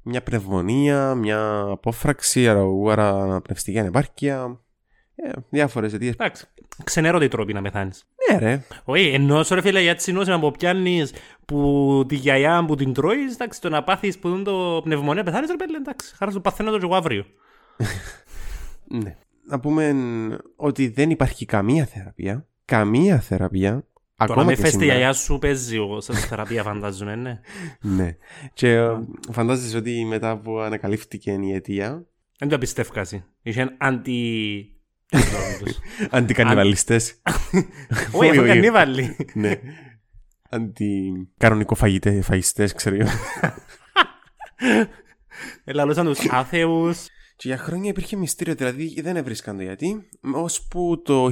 μια 0.02 0.22
πνευμονία, 0.22 1.14
μια 1.14 1.60
απόφραξη, 1.70 2.48
αργούαρα 2.48 3.08
αναπνευστική 3.08 3.78
ανεπάρκεια. 3.78 4.60
Ε, 5.14 5.30
Διάφορες 5.50 5.92
αιτίες. 5.92 6.12
Εντάξει, 6.12 6.46
ξενέρωτη 6.84 7.28
τρόποι 7.28 7.52
να 7.52 7.62
πεθάνεις. 7.62 8.06
Ναι, 8.30 8.38
ρε. 8.38 8.64
Όχι, 8.84 9.08
ενώ 9.08 9.42
σου 9.42 9.54
ρε 9.54 9.60
φίλε 9.60 9.80
για 9.80 9.94
τη 9.94 10.12
νόσημα 10.12 10.38
που 10.38 10.50
πιάνεις 10.50 11.12
που 11.44 12.04
τη 12.08 12.14
γιαγιά 12.14 12.64
που 12.66 12.74
την 12.74 12.92
τρώεις, 12.92 13.32
εντάξει, 13.34 13.60
το 13.60 13.68
να 13.68 13.84
πάθεις 13.84 14.18
που 14.18 14.28
είναι 14.28 14.42
το 14.42 14.80
πνευμονία 14.84 15.22
πεθάνεις 15.22 15.50
ρε 15.50 15.56
πέλε, 15.56 15.76
εντάξει, 15.76 16.14
χάρα 16.16 16.30
σου 16.30 16.40
παθαίνω 16.40 16.70
το 16.70 16.78
και 16.78 16.84
εγώ 16.84 16.94
αύριο. 16.94 17.24
Ναι. 18.90 19.16
Να 19.48 19.60
πούμε 19.60 19.94
ότι 20.56 20.88
δεν 20.88 21.10
υπάρχει 21.10 21.44
καμία 21.44 21.84
θεραπεία. 21.86 22.46
Καμία 22.64 23.20
θεραπεία. 23.20 23.70
Το 23.72 24.24
να 24.24 24.24
Ακόμα 24.24 24.44
μην 24.44 24.54
και 24.54 24.60
φες 24.60 24.70
τη 24.70 24.76
σήμερα. 24.78 24.92
γιαγιά 24.98 25.12
σου 25.12 25.38
παίζει 25.38 25.78
ο- 25.78 26.00
σε 26.00 26.12
θεραπεία 26.12 26.62
φαντάζομαι, 26.62 27.14
ναι. 27.16 27.40
Ναι. 27.96 28.16
Και 28.52 28.70
ε, 28.72 28.88
φαντάζεσαι 29.32 29.76
ότι 29.76 30.04
μετά 30.04 30.38
που 30.38 30.58
ανακαλύφθηκε 30.58 31.30
η 31.42 31.52
αιτία, 31.52 32.06
Δεν 32.38 32.48
το 32.48 32.58
πιστεύω 32.58 33.00
εσύ. 33.00 33.24
Είχε 33.42 33.74
αντι... 33.78 34.72
αντικανιβαλιστές. 36.10 37.14
Όχι, 38.12 38.28
αυτό 38.30 38.40
όχι. 38.42 38.48
κανίβαλοι. 38.50 39.16
ναι. 39.34 39.52
Αντικανονικό 40.50 41.74
φαγιστές, 42.22 42.72
ξέρω 42.74 42.96
εγώ. 42.96 43.08
Ελαλούσαν 45.64 46.06
τους 46.06 46.26
άθεους. 46.30 47.06
Και 47.38 47.48
για 47.48 47.58
χρόνια 47.58 47.90
υπήρχε 47.90 48.16
μυστήριο, 48.16 48.54
δηλαδή 48.54 49.00
δεν 49.00 49.16
έβρισκαν 49.16 49.56
το 49.56 49.62
γιατί. 49.62 50.08
Ώσπου 50.34 51.02
το 51.04 51.30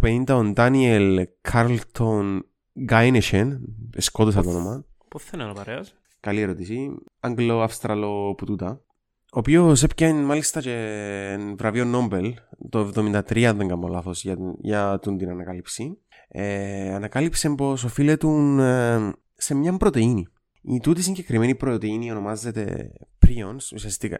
1950 0.00 0.24
ο 0.28 0.42
Ντάνιελ 0.42 1.28
Κάρλτον 1.40 2.46
Γκάιντουσεκ, 2.80 3.60
σκότωσα 3.96 4.42
το 4.42 4.48
όνομα, 4.48 4.84
Πώς 5.08 5.22
θέλει 5.24 5.42
να 5.42 5.52
παρέας. 5.52 5.94
καλή 6.20 6.40
ερώτηση, 6.40 6.94
Άγγλο-Αυστραλο 7.20 8.34
που 8.34 8.44
τούτα, 8.44 8.84
ο 9.32 9.38
οποίος 9.38 9.82
έπιανε 9.82 10.22
μάλιστα 10.22 10.60
και 10.60 11.36
βραβείο 11.56 11.84
Νόμπελ 11.84 12.34
το 12.68 12.92
1973, 12.94 13.42
αν 13.42 13.56
δεν 13.56 13.68
κάνω 13.68 13.86
λάθος, 13.88 14.22
για, 14.22 14.36
για 14.60 14.98
τον 15.02 15.18
την 15.18 15.30
ανακάλυψη. 15.30 15.98
Ε, 16.28 16.94
ανακάλυψε 16.94 17.50
πως 17.50 17.84
οφείλεται 17.84 18.26
ε, 18.58 19.10
σε 19.34 19.54
μια 19.54 19.76
πρωτεΐνη. 19.76 20.26
Η 20.62 20.80
τούτη 20.80 21.02
συγκεκριμένη 21.02 21.54
πρωτεΐνη 21.54 22.10
ονομάζεται 22.10 22.92
prions, 23.26 23.72
ουσιαστικά 23.74 24.16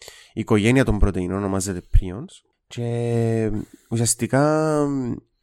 η, 0.00 0.32
η 0.32 0.40
οικογένεια 0.40 0.84
των 0.84 0.98
πρωτεΐνων 0.98 1.36
ονομάζεται 1.36 1.82
prions 1.92 2.50
και 2.66 3.50
ουσιαστικά 3.90 4.86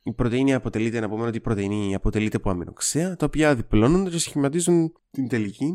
η 0.04 0.14
πρωτεΐνη 0.14 0.54
αποτελείται, 0.54 1.00
να 1.00 1.10
πούμε 1.10 1.28
ότι 1.28 1.38
η 1.38 1.42
πρωτεΐνη 1.42 1.96
αποτελείται 1.96 2.38
από 2.38 2.50
αμινοξέα, 2.50 3.16
τα 3.16 3.26
οποία 3.26 3.56
διπλώνονται 3.56 4.10
και 4.10 4.18
σχηματίζουν 4.18 4.92
την 5.12 5.28
τελική 5.28 5.74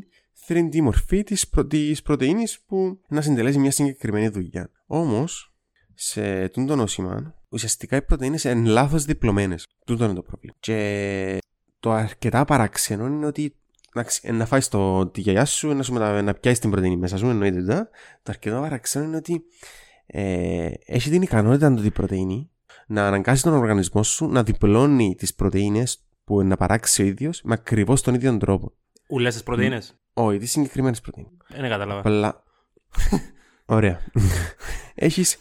3D 0.49 0.81
μορφή 0.81 1.23
της, 1.23 1.49
προ... 1.49 1.67
της 1.67 2.03
πρωτεΐνης 2.03 2.61
που 2.67 3.01
να 3.09 3.21
συντελέσει 3.21 3.59
μια 3.59 3.71
συγκεκριμένη 3.71 4.29
δουλειά. 4.29 4.71
Όμως, 4.87 5.55
σε 5.95 6.49
τούτο 6.49 6.77
νόσημα, 6.77 7.35
ουσιαστικά 7.49 7.97
οι 7.97 8.03
πρωτεΐνες 8.03 8.45
είναι 8.45 8.69
λάθος 8.69 9.05
διπλωμένες. 9.05 9.67
Τούτο 9.87 10.05
είναι 10.05 10.15
το 10.15 10.23
πρόβλημα. 10.23 10.57
Και 10.61 11.39
το 11.81 11.91
αρκετά 11.93 12.45
παράξενο 12.45 13.07
είναι 13.07 13.27
ότι 13.27 13.57
εντάξει, 13.95 14.33
να 14.33 14.47
φάεις 14.47 14.69
το, 14.69 15.07
τη 15.07 15.21
γιαγιά 15.21 15.45
σου, 15.45 15.75
να, 15.75 15.83
σου 15.83 15.93
μετα... 15.93 16.23
να 16.23 16.35
πιάσεις 16.35 16.59
την 16.59 16.71
πρωτεΐνη 16.71 16.97
μέσα 16.97 17.17
σου, 17.17 17.29
εννοείται 17.29 17.65
τα. 17.65 17.89
Το 18.23 18.33
αρκετά 18.33 18.61
παράξενο 18.61 19.05
είναι 19.05 19.17
ότι 19.17 19.43
ε, 20.07 20.71
έχει 20.85 21.11
την 21.11 21.23
ικανότητα 21.23 21.75
το 21.75 21.83
η 21.85 21.91
πρωτεΐνη 21.91 22.51
να 22.87 23.07
αναγκάσει 23.07 23.43
τον 23.43 23.53
οργανισμό 23.53 24.03
σου 24.03 24.27
να 24.27 24.43
διπλώνει 24.43 25.15
τις 25.15 25.35
πρωτεΐνες 25.35 26.05
που 26.25 26.43
να 26.43 26.57
παράξει 26.57 27.03
ο 27.03 27.05
ίδιος 27.05 27.43
με 27.43 27.55
ακριβώς 27.55 28.03
τον 28.03 28.15
ίδιο 28.15 28.37
τρόπο. 28.39 28.73
Ούλες 29.09 29.33
τις 29.33 29.43
πρωτεΐνες; 29.43 29.99
Όχι, 30.13 30.39
τις 30.39 30.51
συγκεκριμένες 30.51 31.01
πρωτεΐνες. 31.01 31.33
Δεν 31.49 31.69
κατάλαβα. 31.69 32.01
Απλά. 32.01 32.43
Ωραία. 33.65 34.01
έχεις, 34.95 35.37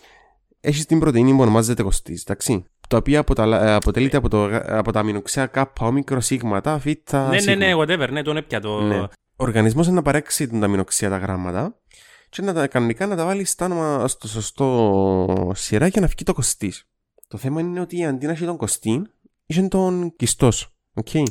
έχεις 0.60 0.86
την 0.86 1.00
πρωτεΐνη 1.00 1.32
που 1.32 1.42
ονομάζεται 1.42 1.84
κοστής, 1.84 2.24
εντάξει. 2.24 2.66
Το 2.92 2.98
οποίο 2.98 3.20
αποταλα- 3.20 3.64
ε, 3.64 3.74
αποτελείται 3.74 4.18
από, 4.18 4.30
το, 4.30 4.50
από 4.68 4.92
τα 4.92 5.00
αμινοξέα 5.00 5.46
κάπα, 5.46 5.86
όμικρο, 5.86 6.20
σίγματα, 6.20 6.80
φύτα, 6.80 7.24
Ναι, 7.24 7.30
ναι, 7.30 7.40
σίγμα. 7.40 7.56
ναι, 7.56 7.72
whatever, 7.76 8.10
ναι, 8.12 8.22
τον 8.22 8.38
έπια 8.38 8.60
το... 8.60 8.82
Ναι. 8.82 8.98
Ο 8.98 9.08
οργανισμός 9.36 9.86
είναι 9.86 9.96
να 9.96 10.02
παρέξει 10.02 10.48
τα 10.48 10.66
αμινοξέα 10.66 11.10
τα 11.10 11.18
γράμματα 11.18 11.76
και 12.30 12.42
να 12.42 12.54
τα, 12.54 12.68
κανονικά 12.68 13.08
να 13.08 13.16
τα 13.16 13.26
βάλει 13.26 13.46
στα 13.46 13.66
όνομα, 13.66 14.08
στο 14.08 14.28
σωστό 14.28 15.52
σειρά 15.56 15.88
για 15.88 16.02
να 16.02 16.08
βγει 16.08 16.24
το 16.24 16.34
κοστής. 16.34 16.84
Το 17.28 17.38
θέμα 17.38 17.62
είναι 17.62 17.80
ότι 17.80 18.06
αντί 18.06 18.26
να 18.26 18.32
έχει 18.32 18.46
τον 18.46 18.58
κοστή, 18.58 19.02
είχε 19.46 19.62
τον 19.62 20.14
κιστός. 20.16 20.74
Οκ; 20.94 21.10
Δεν 21.12 21.24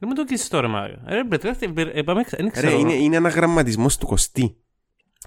μου 0.00 0.12
το 0.14 0.24
κλείσεις 0.24 0.48
τώρα, 0.48 0.68
Μάριο. 0.68 0.98
Ρε, 1.06 1.24
μπρετρέφτε, 1.24 1.72
ε, 1.94 2.02
πάμε, 2.02 2.24
δεν 2.30 2.44
Ρε, 2.44 2.50
ξέρω. 2.50 2.78
είναι, 2.78 2.92
είναι 2.92 3.16
ένα 3.16 3.28
γραμματισμός 3.28 3.96
του 3.96 4.06
κοστί. 4.06 4.56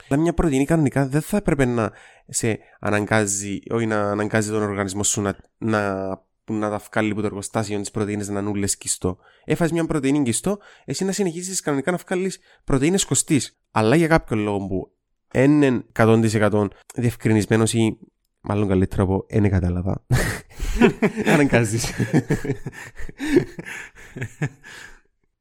Αλλά 0.07 0.21
μια 0.21 0.33
πρωτεΐνη 0.33 0.65
κανονικά 0.65 1.07
δεν 1.07 1.21
θα 1.21 1.37
έπρεπε 1.37 1.65
να 1.65 1.91
σε 2.27 2.59
αναγκάζει, 2.79 3.59
όχι 3.69 3.85
να 3.85 4.11
αναγκάζει 4.11 4.49
τον 4.49 4.61
οργανισμό 4.61 5.03
σου 5.03 5.21
να, 5.21 5.35
να, 5.57 6.07
να 6.45 6.69
τα 6.69 6.81
βγάλει 6.91 7.11
από 7.11 7.19
το 7.19 7.25
εργοστάσιο 7.25 7.81
τη 7.81 7.91
πρωτενη 7.91 8.27
να 8.27 8.41
νουλες 8.41 8.77
κιστό. 8.77 9.17
Έφασε 9.45 9.73
μια 9.73 9.85
πρωτεΐνη 9.85 10.23
κιστό, 10.23 10.57
εσύ 10.85 11.05
να 11.05 11.11
συνεχίσεις 11.11 11.61
κανονικά 11.61 11.91
να 11.91 11.97
βγάλεις 12.07 12.39
πρωτενε 12.63 12.97
κοστί. 13.07 13.41
Αλλά 13.71 13.95
για 13.95 14.07
κάποιο 14.07 14.37
λόγο 14.37 14.67
που 14.67 14.91
δεν 15.31 15.61
είναι 15.61 15.83
100% 15.93 16.67
διευκρινισμένος 16.95 17.73
ή 17.73 17.97
Μάλλον 18.41 18.67
καλύτερα 18.67 19.03
από 19.03 19.25
«Εν 19.27 19.49
κατάλαβα». 19.49 20.05
Αναγκάζεις. 21.33 21.91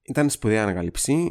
Ήταν 0.03 0.31
σπουδαία 0.31 0.63
ανακαλύψη. 0.63 1.31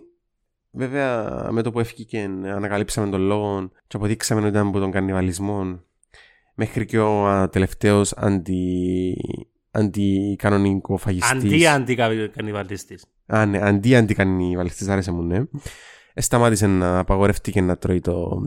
Βέβαια, 0.77 1.47
με 1.51 1.61
το 1.61 1.71
που 1.71 1.79
έφυγε 1.79 2.23
ανακαλύψαμε 2.45 3.09
τον 3.09 3.21
λόγο 3.21 3.71
και 3.87 3.95
αποδείξαμε 3.95 4.39
ότι 4.39 4.49
ήταν 4.49 4.67
από 4.67 4.79
τον 4.79 4.91
κανιβαλισμό 4.91 5.79
μέχρι 6.53 6.85
και 6.85 6.99
ο 6.99 7.49
τελευταίος 7.49 8.13
αντι... 8.13 9.15
αντικανονικό 9.71 10.97
φαγιστή. 10.97 11.37
Αντί-αντικανιβαλιστή. 11.37 12.99
Α, 13.25 13.45
ναι, 13.45 13.59
αντί-αντικανιβαλιστή, 13.61 14.91
άρεσε 14.91 15.11
μου, 15.11 15.21
ναι. 15.21 15.43
Ε, 16.13 16.21
σταμάτησε 16.21 16.67
να 16.67 16.99
απαγορευτεί 16.99 17.61
να 17.61 17.77
τρώει 17.77 17.99
το, 17.99 18.41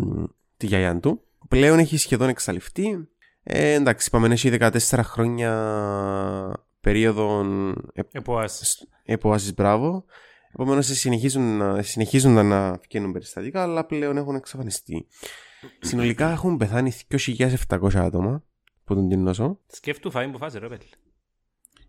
τη 0.57 0.67
γιαγιά 0.67 0.99
του. 0.99 1.21
Πλέον 1.49 1.79
έχει 1.79 1.97
σχεδόν 1.97 2.29
εξαλειφθεί. 2.29 3.09
Ε, 3.43 3.73
εντάξει, 3.73 4.07
είπαμε, 4.09 4.29
έχει 4.29 4.57
14 4.61 5.01
χρόνια 5.03 5.53
περίοδο 6.81 7.45
επόασης. 9.05 9.53
μπράβο. 9.55 10.05
Επομένως 10.53 10.87
συνεχίζουν, 10.87 11.61
συνεχίζουν 11.83 12.47
να 12.47 12.73
βγαίνουν 12.73 13.13
περιστατικά, 13.13 13.63
αλλά 13.63 13.85
πλέον 13.85 14.17
έχουν 14.17 14.35
εξαφανιστεί. 14.35 15.07
Συνολικά 15.81 16.31
έχουν 16.31 16.57
πεθάνει 16.57 16.93
2.700 17.09 17.95
άτομα 17.95 18.43
που 18.85 18.95
τον 18.95 19.09
την 19.09 19.23
νόσο. 19.23 19.59
Σκέφτου 19.67 20.11
φάει 20.11 20.29
που 20.29 20.39
φάζει 20.39 20.59
ρε 20.59 20.69
πέλ. 20.69 20.79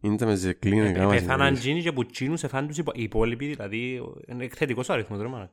Είναι 0.01 0.25
με 0.25 0.35
ζεκλίνε 0.35 0.89
ε, 0.89 0.91
γάμα. 0.91 1.09
Πεθάναν 1.09 1.53
τζίνοι 1.53 1.81
και 1.81 1.91
που 1.91 2.05
τσίνουν 2.05 2.37
σε 2.37 2.47
φάνε 2.47 2.67
τους 2.67 2.77
οι 2.77 2.83
υπόλοιποι, 2.93 3.47
δηλαδή 3.47 4.01
είναι 4.27 4.43
εκθετικός 4.43 4.89
ο 4.89 4.93
αριθμός 4.93 5.21
ρε 5.21 5.27
μάνα. 5.27 5.51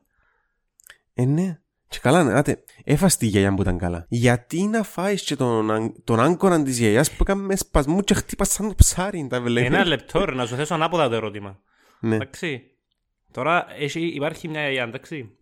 Ε, 1.13 1.25
ναι. 1.25 1.59
Και 1.87 1.99
καλά, 2.01 2.23
ναι, 2.23 2.33
άτε, 2.33 2.63
έφασε 2.83 3.17
τη 3.17 3.25
γιαγιά 3.25 3.53
που 3.53 3.61
ήταν 3.61 3.77
καλά. 3.77 4.05
Γιατί 4.09 4.67
να 4.67 4.83
φάεις 4.83 5.23
και 5.23 5.35
τον, 5.35 5.93
τον 6.03 6.19
άγκορα 6.19 6.63
της 6.63 6.77
γιαγιάς 6.79 7.11
που 7.11 7.17
έκανε 7.21 7.41
με 7.41 7.55
σπασμού 7.55 8.01
και 8.01 8.13
χτύπας 8.13 8.51
σαν 8.51 8.67
το 8.67 8.75
ψάρι, 8.75 9.27
τα 9.29 9.41
βλέπεις; 9.41 9.69
Ένα 9.69 9.85
λεπτό 9.85 10.25
ρε, 10.25 10.33
να 10.33 10.45
σου 10.45 10.55
θέσω 10.55 10.73
ανάποδα 10.73 11.09
το 11.09 11.15
ερώτημα. 11.15 11.59
Ναι. 11.99 12.15
Εντάξει. 12.15 12.63
Τώρα 13.31 13.65
έχει, 13.79 14.01
υπάρχει 14.01 14.47
μια 14.47 14.61
γιαγιά, 14.61 14.83
εντάξει, 14.83 15.37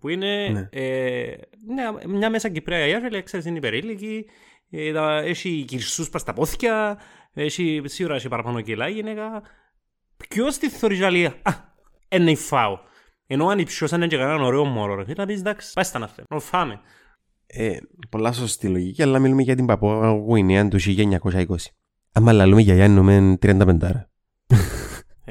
που 0.00 0.08
είναι 0.08 0.48
Ναι. 0.48 0.68
ε, 0.70 1.34
μια, 1.68 2.08
μια 2.08 2.30
μέσα 2.30 2.48
Κυπρέα 2.48 2.86
γιαγιά, 2.86 3.10
λέει, 3.10 3.22
ξέρεις, 3.22 3.46
είναι 3.46 3.56
υπερήλικη, 3.56 4.24
ε, 4.70 4.92
τα- 4.92 5.18
έχει 5.22 5.64
κυρσούς 5.66 6.10
πας 6.10 6.20
στα 6.20 6.32
πόθηκια, 6.32 6.98
έχει, 7.32 7.82
σίγουρα 7.84 8.14
έχει 8.14 8.28
παραπάνω 8.28 8.60
κιλά 8.60 8.88
η 8.88 8.92
γυναίκα. 8.92 9.42
Ποιος 10.28 10.58
τη 10.58 10.68
θωρεί 10.70 10.98
και 10.98 11.10
λέει, 11.10 11.24
α, 11.24 11.34
είναι 12.08 12.34
φάω. 12.34 12.78
Ενώ 13.26 13.46
αν 13.48 13.58
υψιώσαν 13.58 14.08
και 14.08 14.16
κανέναν 14.16 14.42
ωραίο 14.42 14.64
μωρό, 14.64 14.94
ρε, 14.94 15.12
να 15.16 15.26
πεις, 15.26 15.38
εντάξει, 15.40 15.72
πάει 15.72 15.84
στα 15.84 15.98
να 15.98 16.08
φέρω, 16.08 16.26
να 16.30 16.38
φάμε. 16.38 16.80
Ε, 17.46 17.76
πολλά 18.10 18.32
σωστή 18.32 18.68
λογική, 18.68 19.02
αλλά 19.02 19.18
μιλούμε 19.18 19.42
για 19.42 19.54
την 19.56 19.66
Παππούα 19.66 20.08
Γουινέα 20.10 20.68
του 20.68 20.78
1920. 20.80 21.70
Άμα 22.12 22.32
λαλούμε 22.32 22.60
γιαγιά 22.60 22.84
εννοούμε 22.84 23.38
35. 23.42 24.09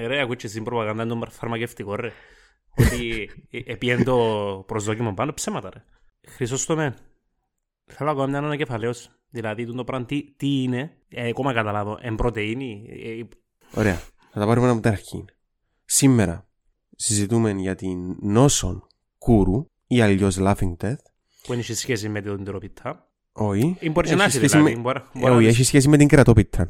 Ε, 0.02 0.08
ρε, 0.08 0.22
ακούεις 0.22 0.38
και 0.38 0.48
στην 0.48 0.64
προπαγάνδα 0.64 1.06
των 1.08 1.28
φαρμακευτικών, 1.30 1.96
ρε. 1.96 2.12
Ότι 2.78 3.30
ε, 3.50 3.60
επιέν 3.66 4.04
το 4.04 4.18
προσδόκιμο 4.68 5.14
πάνω, 5.14 5.34
ψέματα, 5.34 5.70
ρε. 5.74 5.84
Χρυσόστομε, 6.28 6.96
θέλω 7.86 8.10
ακόμα 8.12 8.26
μια 8.28 8.38
ανακεφαλαίωση. 8.38 9.10
Δηλαδή, 9.30 9.66
το 9.66 9.84
πράγμα 9.84 10.06
τι, 10.06 10.34
τι 10.38 10.64
είναι, 10.64 10.92
ε, 11.10 11.28
ακόμα 11.30 11.54
καταλάβω, 11.54 11.98
εν 12.02 12.16
πρωτεΐνη, 12.16 12.86
ε, 12.90 13.24
Ωραία. 13.80 13.96
Θα 14.32 14.40
τα 14.40 14.46
πάρουμε 14.46 14.70
από 14.70 14.80
την 14.82 14.92
αρχή. 14.92 15.26
Σήμερα 15.86 16.48
συζητούμε 16.96 17.52
για 17.52 17.76
την 17.76 18.16
νόσο 18.22 18.88
κούρου 19.18 19.66
ή 19.88 20.02
αλλιώς 20.02 20.38
laughing 20.40 20.76
death. 20.82 20.96
που 21.44 21.54
έχει 21.54 21.74
σχέση 21.74 22.10
με 22.10 22.22
την 22.22 22.44
τροπιτά. 22.44 23.08
Όχι. 23.32 23.76
Ή 23.80 23.90
μπορεί 23.90 24.08
και 24.08 24.16
να 24.16 24.24
Έχει 24.24 24.38
έχει, 24.38 24.48
σχέση 24.48 24.58
δηλαδή. 24.64 24.76
με- 24.76 24.82
Μπορεί- 24.82 24.98
Ε, 25.00 25.04
μπορεί 25.20 25.32
να 25.32 25.38
όχι, 25.38 25.46
έχεις- 25.46 25.58
έχει 25.60 25.68
σχέση 25.68 25.88
με 25.90 25.98
την 25.98 26.08
κερατόπιτα. 26.08 26.68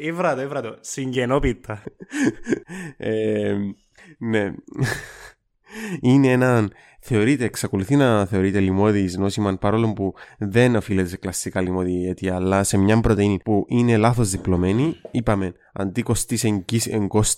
Ήβρα 0.00 0.34
το, 0.34 0.40
ήβρα 0.40 0.60
το. 0.60 0.78
Συγγενόπιτα. 0.80 1.82
Ε, 2.96 3.54
ναι. 4.18 4.54
Είναι 6.00 6.28
ένα. 6.28 6.70
Θεωρείται, 7.02 7.44
εξακολουθεί 7.44 7.96
να 7.96 8.26
θεωρείται 8.26 8.60
λιμώδη 8.60 9.10
νόσημα 9.18 9.56
παρόλο 9.56 9.92
που 9.92 10.14
δεν 10.38 10.76
οφείλεται 10.76 11.08
σε 11.08 11.16
κλασικά 11.16 11.60
λιμώδη 11.60 12.08
αίτια, 12.08 12.34
αλλά 12.34 12.62
σε 12.62 12.78
μια 12.78 13.00
πρωτενη 13.00 13.40
που 13.44 13.64
είναι 13.68 13.96
λάθος 13.96 14.30
διπλωμένη, 14.30 14.96
είπαμε 15.10 15.52
αντίκοστη 15.72 16.64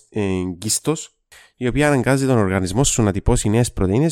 εγκίστο, 0.09 0.93
η 1.55 1.67
οποία 1.67 1.87
αναγκάζει 1.87 2.25
τον 2.25 2.37
οργανισμό 2.37 2.83
σου 2.83 3.03
να 3.03 3.11
τυπώσει 3.11 3.49
νέες 3.49 3.73
πρωτενε 3.73 4.09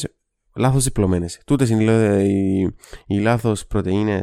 λάθος 0.56 0.84
διπλωμένες. 0.84 1.42
Τούτες 1.46 1.70
οι, 1.70 1.76
οι, 1.76 2.62
οι 3.08 3.20
λάθος 3.20 3.66
πρωτενε 3.66 4.22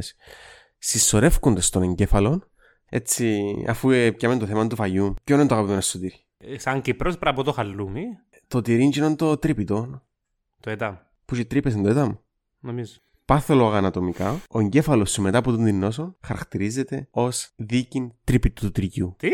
συσσωρεύκονται 0.79 1.61
στον 1.61 1.83
εγκέφαλο, 1.83 2.48
έτσι, 2.89 3.55
αφού 3.69 3.91
ε, 3.91 4.11
πιάμε 4.11 4.37
το 4.37 4.47
θέμα 4.47 4.67
του 4.67 4.77
φαγιού, 4.77 5.15
ποιο 5.25 5.37
είναι 5.37 5.47
το 5.47 5.55
αγαπημένο 5.55 5.81
σου 5.81 5.99
τύρι. 5.99 6.15
Ε, 6.39 6.59
Σαν 6.59 6.81
Κυπρός 6.83 7.19
πρέπει 7.19 7.35
από 7.35 7.45
το 7.45 7.53
χαλούμι, 7.53 8.05
Το 8.49 8.61
τυρί 8.63 8.91
είναι 8.97 9.17
το 9.17 9.37
τρίπιτο, 9.37 10.03
το 10.61 10.71
έταμ, 10.71 10.95
που 11.25 11.35
έχει 11.35 11.45
τρύπες 11.45 11.75
εν 11.75 11.83
το 11.83 11.89
έταμ. 11.89 12.15
νομίζω. 12.61 12.95
Πάθολογα 13.25 13.77
ανατομικά, 13.77 14.41
ο 14.51 14.61
εγκέφαλος 14.61 15.11
σου 15.11 15.23
μετά 15.23 15.39
από 15.39 15.51
τον 15.51 15.65
την 15.65 15.79
νόσο 15.79 16.17
χαρακτηρίζεται 16.23 17.09
ως 17.11 17.53
δίκην 17.57 18.13
τρίπιτου 18.25 18.67
του 18.67 18.73
τυριού. 18.73 19.15
Τι; 19.19 19.29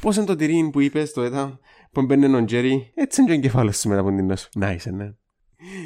Πώς 0.00 0.16
είναι 0.16 0.24
το 0.26 0.36
τυρί 0.36 0.70
που 0.72 0.80
είπες 0.80 1.12
το 1.12 1.22
έταμ, 1.22 1.54
που 1.92 2.02
μπαίνει 2.02 2.24
έναν 2.24 2.46
τζέρι, 2.46 2.90
έτσι 2.94 3.20
είναι 3.20 3.30
και 3.30 3.36
ο 3.36 3.38
εγκέφαλος 3.38 3.78
σου 3.78 3.88
μετά 3.88 4.00
από 4.00 4.08
την 4.10 4.26
νόσο. 4.26 4.48
Να 4.54 4.72
είσαι, 4.72 4.90
ναι. 4.90 5.12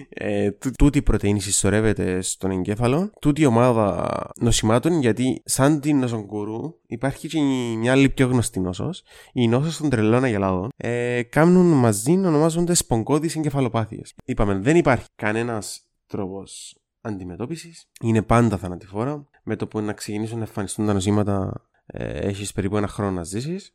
Ε, 0.08 0.50
τού- 0.50 0.76
τούτη 0.76 0.98
η 0.98 1.02
πρωτεΐνη 1.02 1.40
συσσωρεύεται 1.40 2.20
στον 2.20 2.50
εγκέφαλο, 2.50 3.10
τούτη 3.20 3.40
η 3.40 3.44
ομάδα 3.44 4.10
νοσημάτων, 4.40 5.00
γιατί 5.00 5.42
σαν 5.44 5.80
την 5.80 5.98
νοσοκούρου 5.98 6.78
υπάρχει 6.86 7.28
και 7.28 7.40
μια 7.78 7.92
άλλη 7.92 8.08
πιο 8.10 8.26
γνωστή 8.26 8.60
νόσος, 8.60 9.02
η 9.32 9.48
νόσος 9.48 9.76
των 9.76 9.90
τρελών 9.90 10.24
αγελάδων, 10.24 10.68
ε, 10.76 11.22
κάνουν 11.22 11.66
μαζί 11.66 12.12
ονομάζονται 12.12 12.74
σπογκώδεις 12.74 13.36
εγκεφαλοπάθειες. 13.36 14.14
Είπαμε, 14.24 14.54
δεν 14.54 14.76
υπάρχει 14.76 15.04
κανένας 15.14 15.80
τρόπος 16.06 16.76
αντιμετώπισης, 17.00 17.84
είναι 18.00 18.22
πάντα 18.22 18.56
θανατηφόρα, 18.56 19.28
με 19.42 19.56
το 19.56 19.66
που 19.66 19.80
να 19.80 19.92
ξεκινήσουν 19.92 20.38
να 20.38 20.44
εμφανιστούν 20.44 20.86
τα 20.86 20.92
νοσήματα 20.92 21.66
ε, 21.86 22.18
έχεις 22.18 22.52
περίπου 22.52 22.76
ένα 22.76 22.88
χρόνο 22.88 23.10
να 23.10 23.24
ζήσεις. 23.24 23.74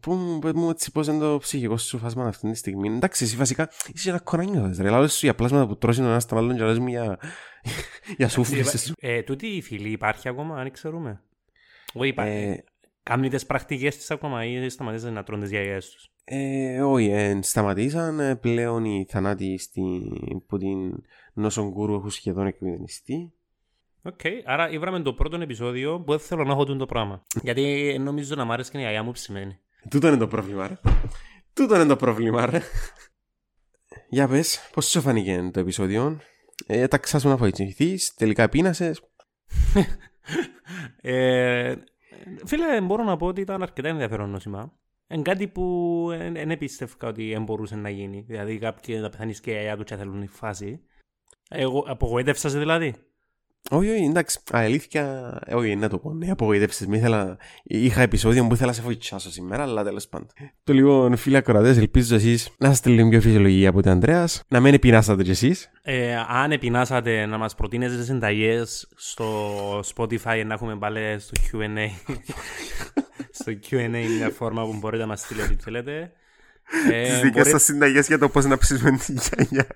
Πού 0.00 0.12
μου 0.12 0.38
πες 0.38 0.52
μου 0.52 0.70
έτσι 0.70 0.92
πώς 0.92 1.06
είναι 1.06 1.18
το 1.18 1.38
ψυχικό 1.38 1.76
σου 1.76 1.98
φάσμα 1.98 2.26
αυτή 2.26 2.50
τη 2.50 2.56
στιγμή. 2.56 2.88
Εντάξει, 2.88 3.24
εσύ 3.24 3.36
βασικά 3.36 3.70
είσαι 3.94 4.10
ένα 4.10 4.20
κοράνιο. 4.20 4.74
Ρε, 4.78 4.90
λαλώ 4.90 5.12
σου 5.12 5.24
για 5.24 5.34
πλάσματα 5.34 5.66
που 5.66 5.76
τρώσει 5.76 6.02
ο 6.02 6.04
ένας 6.04 6.26
τον 6.26 6.38
άλλον 6.38 6.56
και 6.56 6.62
λες 6.62 6.78
μου 6.78 6.88
για, 6.88 7.18
για 8.18 8.28
σούφλες. 8.28 8.94
Ε, 8.98 9.22
τούτη 9.22 9.46
η 9.46 9.62
φυλή 9.62 9.90
υπάρχει 9.90 10.28
ακόμα, 10.28 10.60
αν 10.60 10.70
ξέρουμε. 10.70 11.22
Όχι, 11.94 12.08
υπάρχει. 12.08 12.36
Ε, 12.36 12.64
Κάνουν 13.02 13.28
τις 13.28 13.46
πρακτικές 13.46 13.96
της 13.96 14.10
ακόμα 14.10 14.44
ή 14.44 14.68
σταματήσαν 14.68 15.12
να 15.12 15.22
τρώνε 15.22 15.42
τις 15.42 15.50
γιαγιές 15.50 15.90
τους; 15.90 16.10
ε, 16.24 16.82
όχι, 16.82 17.10
ε, 17.10 17.38
σταματήσαν 17.42 18.20
ε, 18.20 18.36
πλέον 18.36 18.84
οι 18.84 19.06
θανάτοι 19.08 19.58
στη, 19.58 19.82
που 20.46 20.58
την 20.58 21.04
νόσον 21.32 21.72
κούρου 21.72 21.94
έχουν 21.94 22.10
σχεδόν 22.10 22.46
εκμηδενιστεί. 22.46 23.32
Οκ, 24.02 24.20
άρα 24.44 24.70
ήβραμε 24.70 25.00
το 25.00 25.12
πρώτο 25.14 25.36
επεισόδιο 25.36 26.00
που 26.00 26.10
δεν 26.10 26.20
θέλω 26.20 26.44
να 26.44 26.52
έχω 26.52 26.64
τούτο 26.64 26.78
το 26.78 26.86
πράγμα. 26.86 27.22
Γιατί 27.42 27.96
νομίζω 28.00 28.34
να 28.34 28.44
μ' 28.44 28.52
άρεσε 28.52 28.70
και 28.70 28.78
η 28.78 28.80
γιαγιά 28.80 29.02
μου 29.02 29.10
ψημένη. 29.10 29.58
Τούτο 29.90 30.06
είναι 30.08 30.16
το 30.16 30.28
πρόβλημα, 30.28 30.68
ρε. 30.68 30.78
Τούτο 31.52 31.74
είναι 31.74 31.86
το 31.86 31.96
πρόβλημα, 31.96 32.46
ρε. 32.46 32.60
Για 34.08 34.28
πες, 34.28 34.70
πώς 34.72 34.90
σου 34.90 35.00
φάνηκε 35.00 35.50
το 35.52 35.60
επεισόδιο; 35.60 36.20
Ε, 36.66 36.88
τα 36.88 36.98
ξάσου 36.98 37.28
να 37.28 37.36
φοηθηθείς, 37.36 38.14
τελικά 38.14 38.48
πείνασες. 38.48 39.02
Ε, 41.00 41.74
φίλε, 42.44 42.80
μπορώ 42.80 43.04
να 43.04 43.16
πω 43.16 43.26
ότι 43.26 43.40
ήταν 43.40 43.62
αρκετά 43.62 43.88
ενδιαφέρον 43.88 44.30
νόσημα. 44.30 44.72
Είναι 45.08 45.22
κάτι 45.22 45.48
που 45.48 46.06
δεν 46.32 46.50
επίστευκα 46.50 47.08
ότι 47.08 47.32
δεν 47.32 47.42
μπορούσε 47.42 47.76
να 47.76 47.90
γίνει. 47.90 48.24
Δηλαδή, 48.28 48.58
κάποιοι 48.58 48.98
να 49.00 49.08
πεθάνεις 49.08 49.40
και 49.40 49.50
η 49.50 49.52
γιαγιά 49.52 49.76
του 49.76 49.84
και 49.84 49.96
θέλουν 49.96 50.22
η 50.22 50.26
φάση. 50.26 50.80
Εγώ 51.48 51.84
απογοήτευσας 51.88 52.52
σε 52.52 52.58
δηλαδή. 52.58 52.94
Όχι, 53.70 53.90
όχι, 53.90 54.04
εντάξει. 54.04 54.38
Α, 54.38 54.58
αλήθεια, 54.58 55.32
ε, 55.46 55.54
όχι, 55.54 55.76
να 55.76 55.88
το 55.88 55.98
πω. 55.98 56.12
Ναι, 56.14 56.30
απογοήτευσες. 56.30 56.86
Μη 56.86 56.96
ήθελα... 56.96 57.36
Είχα 57.62 58.02
επεισόδιο 58.02 58.46
που 58.46 58.54
ήθελα 58.54 58.66
να 58.68 58.72
σε 58.72 58.82
φοητσάσω 58.82 59.30
σήμερα, 59.30 59.62
αλλά 59.62 59.84
τέλος 59.84 60.08
πάντων. 60.08 60.26
Το 60.64 60.72
λοιπόν, 60.72 61.16
φίλοι 61.16 61.36
ακροατές, 61.36 61.76
ελπίζω 61.76 62.14
εσείς 62.14 62.50
να 62.58 62.68
είστε 62.70 62.90
λίγο 62.90 63.08
πιο 63.08 63.20
φυσιολογικοί 63.20 63.66
από 63.66 63.82
τον 63.82 63.92
Ανδρέας. 63.92 64.42
Να 64.48 64.60
μην 64.60 64.74
επεινάσατε 64.74 65.22
κι 65.22 65.30
εσείς. 65.30 65.70
Ε, 65.82 66.14
αν 66.28 66.52
επεινάσατε 66.52 67.26
να 67.26 67.38
μας 67.38 67.54
προτείνετε 67.54 68.02
συνταγές 68.02 68.88
στο 68.96 69.58
Spotify 69.94 70.42
να 70.46 70.54
έχουμε 70.54 70.76
πάλι 70.76 71.16
στο 71.18 71.32
Q&A 71.52 72.14
στο 73.38 73.52
Q&A 73.70 73.88
μια 74.18 74.30
φόρμα 74.36 74.64
που 74.64 74.76
μπορείτε 74.80 75.02
να 75.02 75.08
μας 75.08 75.20
στείλετε 75.20 75.52
ό,τι 75.52 75.62
θέλετε 75.62 76.12
ε, 76.92 77.02
Τις 77.02 77.14
δικές 77.14 77.20
μπορείτε- 77.30 77.50
σας 77.50 77.62
συνταγές 77.62 78.06
για 78.06 78.18
το 78.18 78.28
πώς 78.28 78.44
να 78.44 78.58
ψήσουμε 78.58 78.90
τη 78.90 79.12
γιαγιά. 79.12 79.66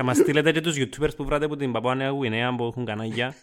Και 0.00 0.06
να 0.06 0.12
μας 0.12 0.22
στείλετε 0.22 0.52
και 0.52 0.60
τους 0.60 0.76
YouTubers 0.78 1.16
που 1.16 1.24
βράτε 1.24 1.44
από 1.44 1.56
την 1.56 1.72
Παππούα 1.72 1.94
Νέα 1.94 2.08
Γουινέα 2.08 2.54
που 2.54 2.64
έχουν 2.64 2.84
κανάλια 2.84 3.34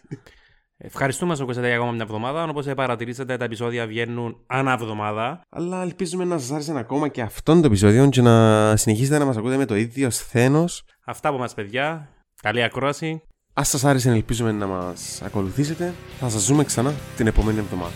Ευχαριστούμε 0.76 1.34
που 1.36 1.42
ακούσατε 1.42 1.66
για 1.66 1.76
ακόμα 1.76 1.92
μια 1.92 2.02
εβδομάδα. 2.02 2.44
Όπως 2.44 2.66
παρατηρήσατε, 2.76 3.36
τα 3.36 3.44
επεισόδια 3.44 3.86
βγαίνουν 3.86 4.36
ανά 4.46 4.72
εβδομάδα. 4.72 5.40
Αλλά 5.48 5.82
ελπίζουμε 5.82 6.24
να 6.24 6.38
σας 6.38 6.50
άρεσε 6.50 6.78
ακόμα 6.78 7.08
και 7.08 7.22
αυτόν 7.22 7.60
το 7.60 7.66
επεισόδιο 7.66 8.08
και 8.08 8.22
να 8.22 8.76
συνεχίσετε 8.76 9.18
να 9.18 9.24
μας 9.24 9.36
ακούτε 9.36 9.56
με 9.56 9.64
το 9.64 9.76
ίδιο 9.76 10.10
σθένος. 10.10 10.84
Αυτά 11.04 11.28
από 11.28 11.38
μας, 11.38 11.54
παιδιά. 11.54 12.08
Καλή 12.42 12.62
ακρόαση. 12.62 13.22
Ας 13.52 13.68
σας 13.68 13.84
άρεσε, 13.84 14.10
ελπίζουμε 14.10 14.52
να 14.52 14.66
μας 14.66 15.22
ακολουθήσετε. 15.22 15.94
Θα 16.18 16.28
σας 16.28 16.42
ζούμε 16.42 16.64
ξανά 16.64 16.94
την 17.16 17.26
επόμενη 17.26 17.58
εβδομάδα. 17.58 17.94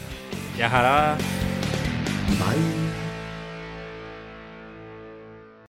Γεια 0.57 0.69
χαρά! 0.69 1.17
Bye. 2.39 2.92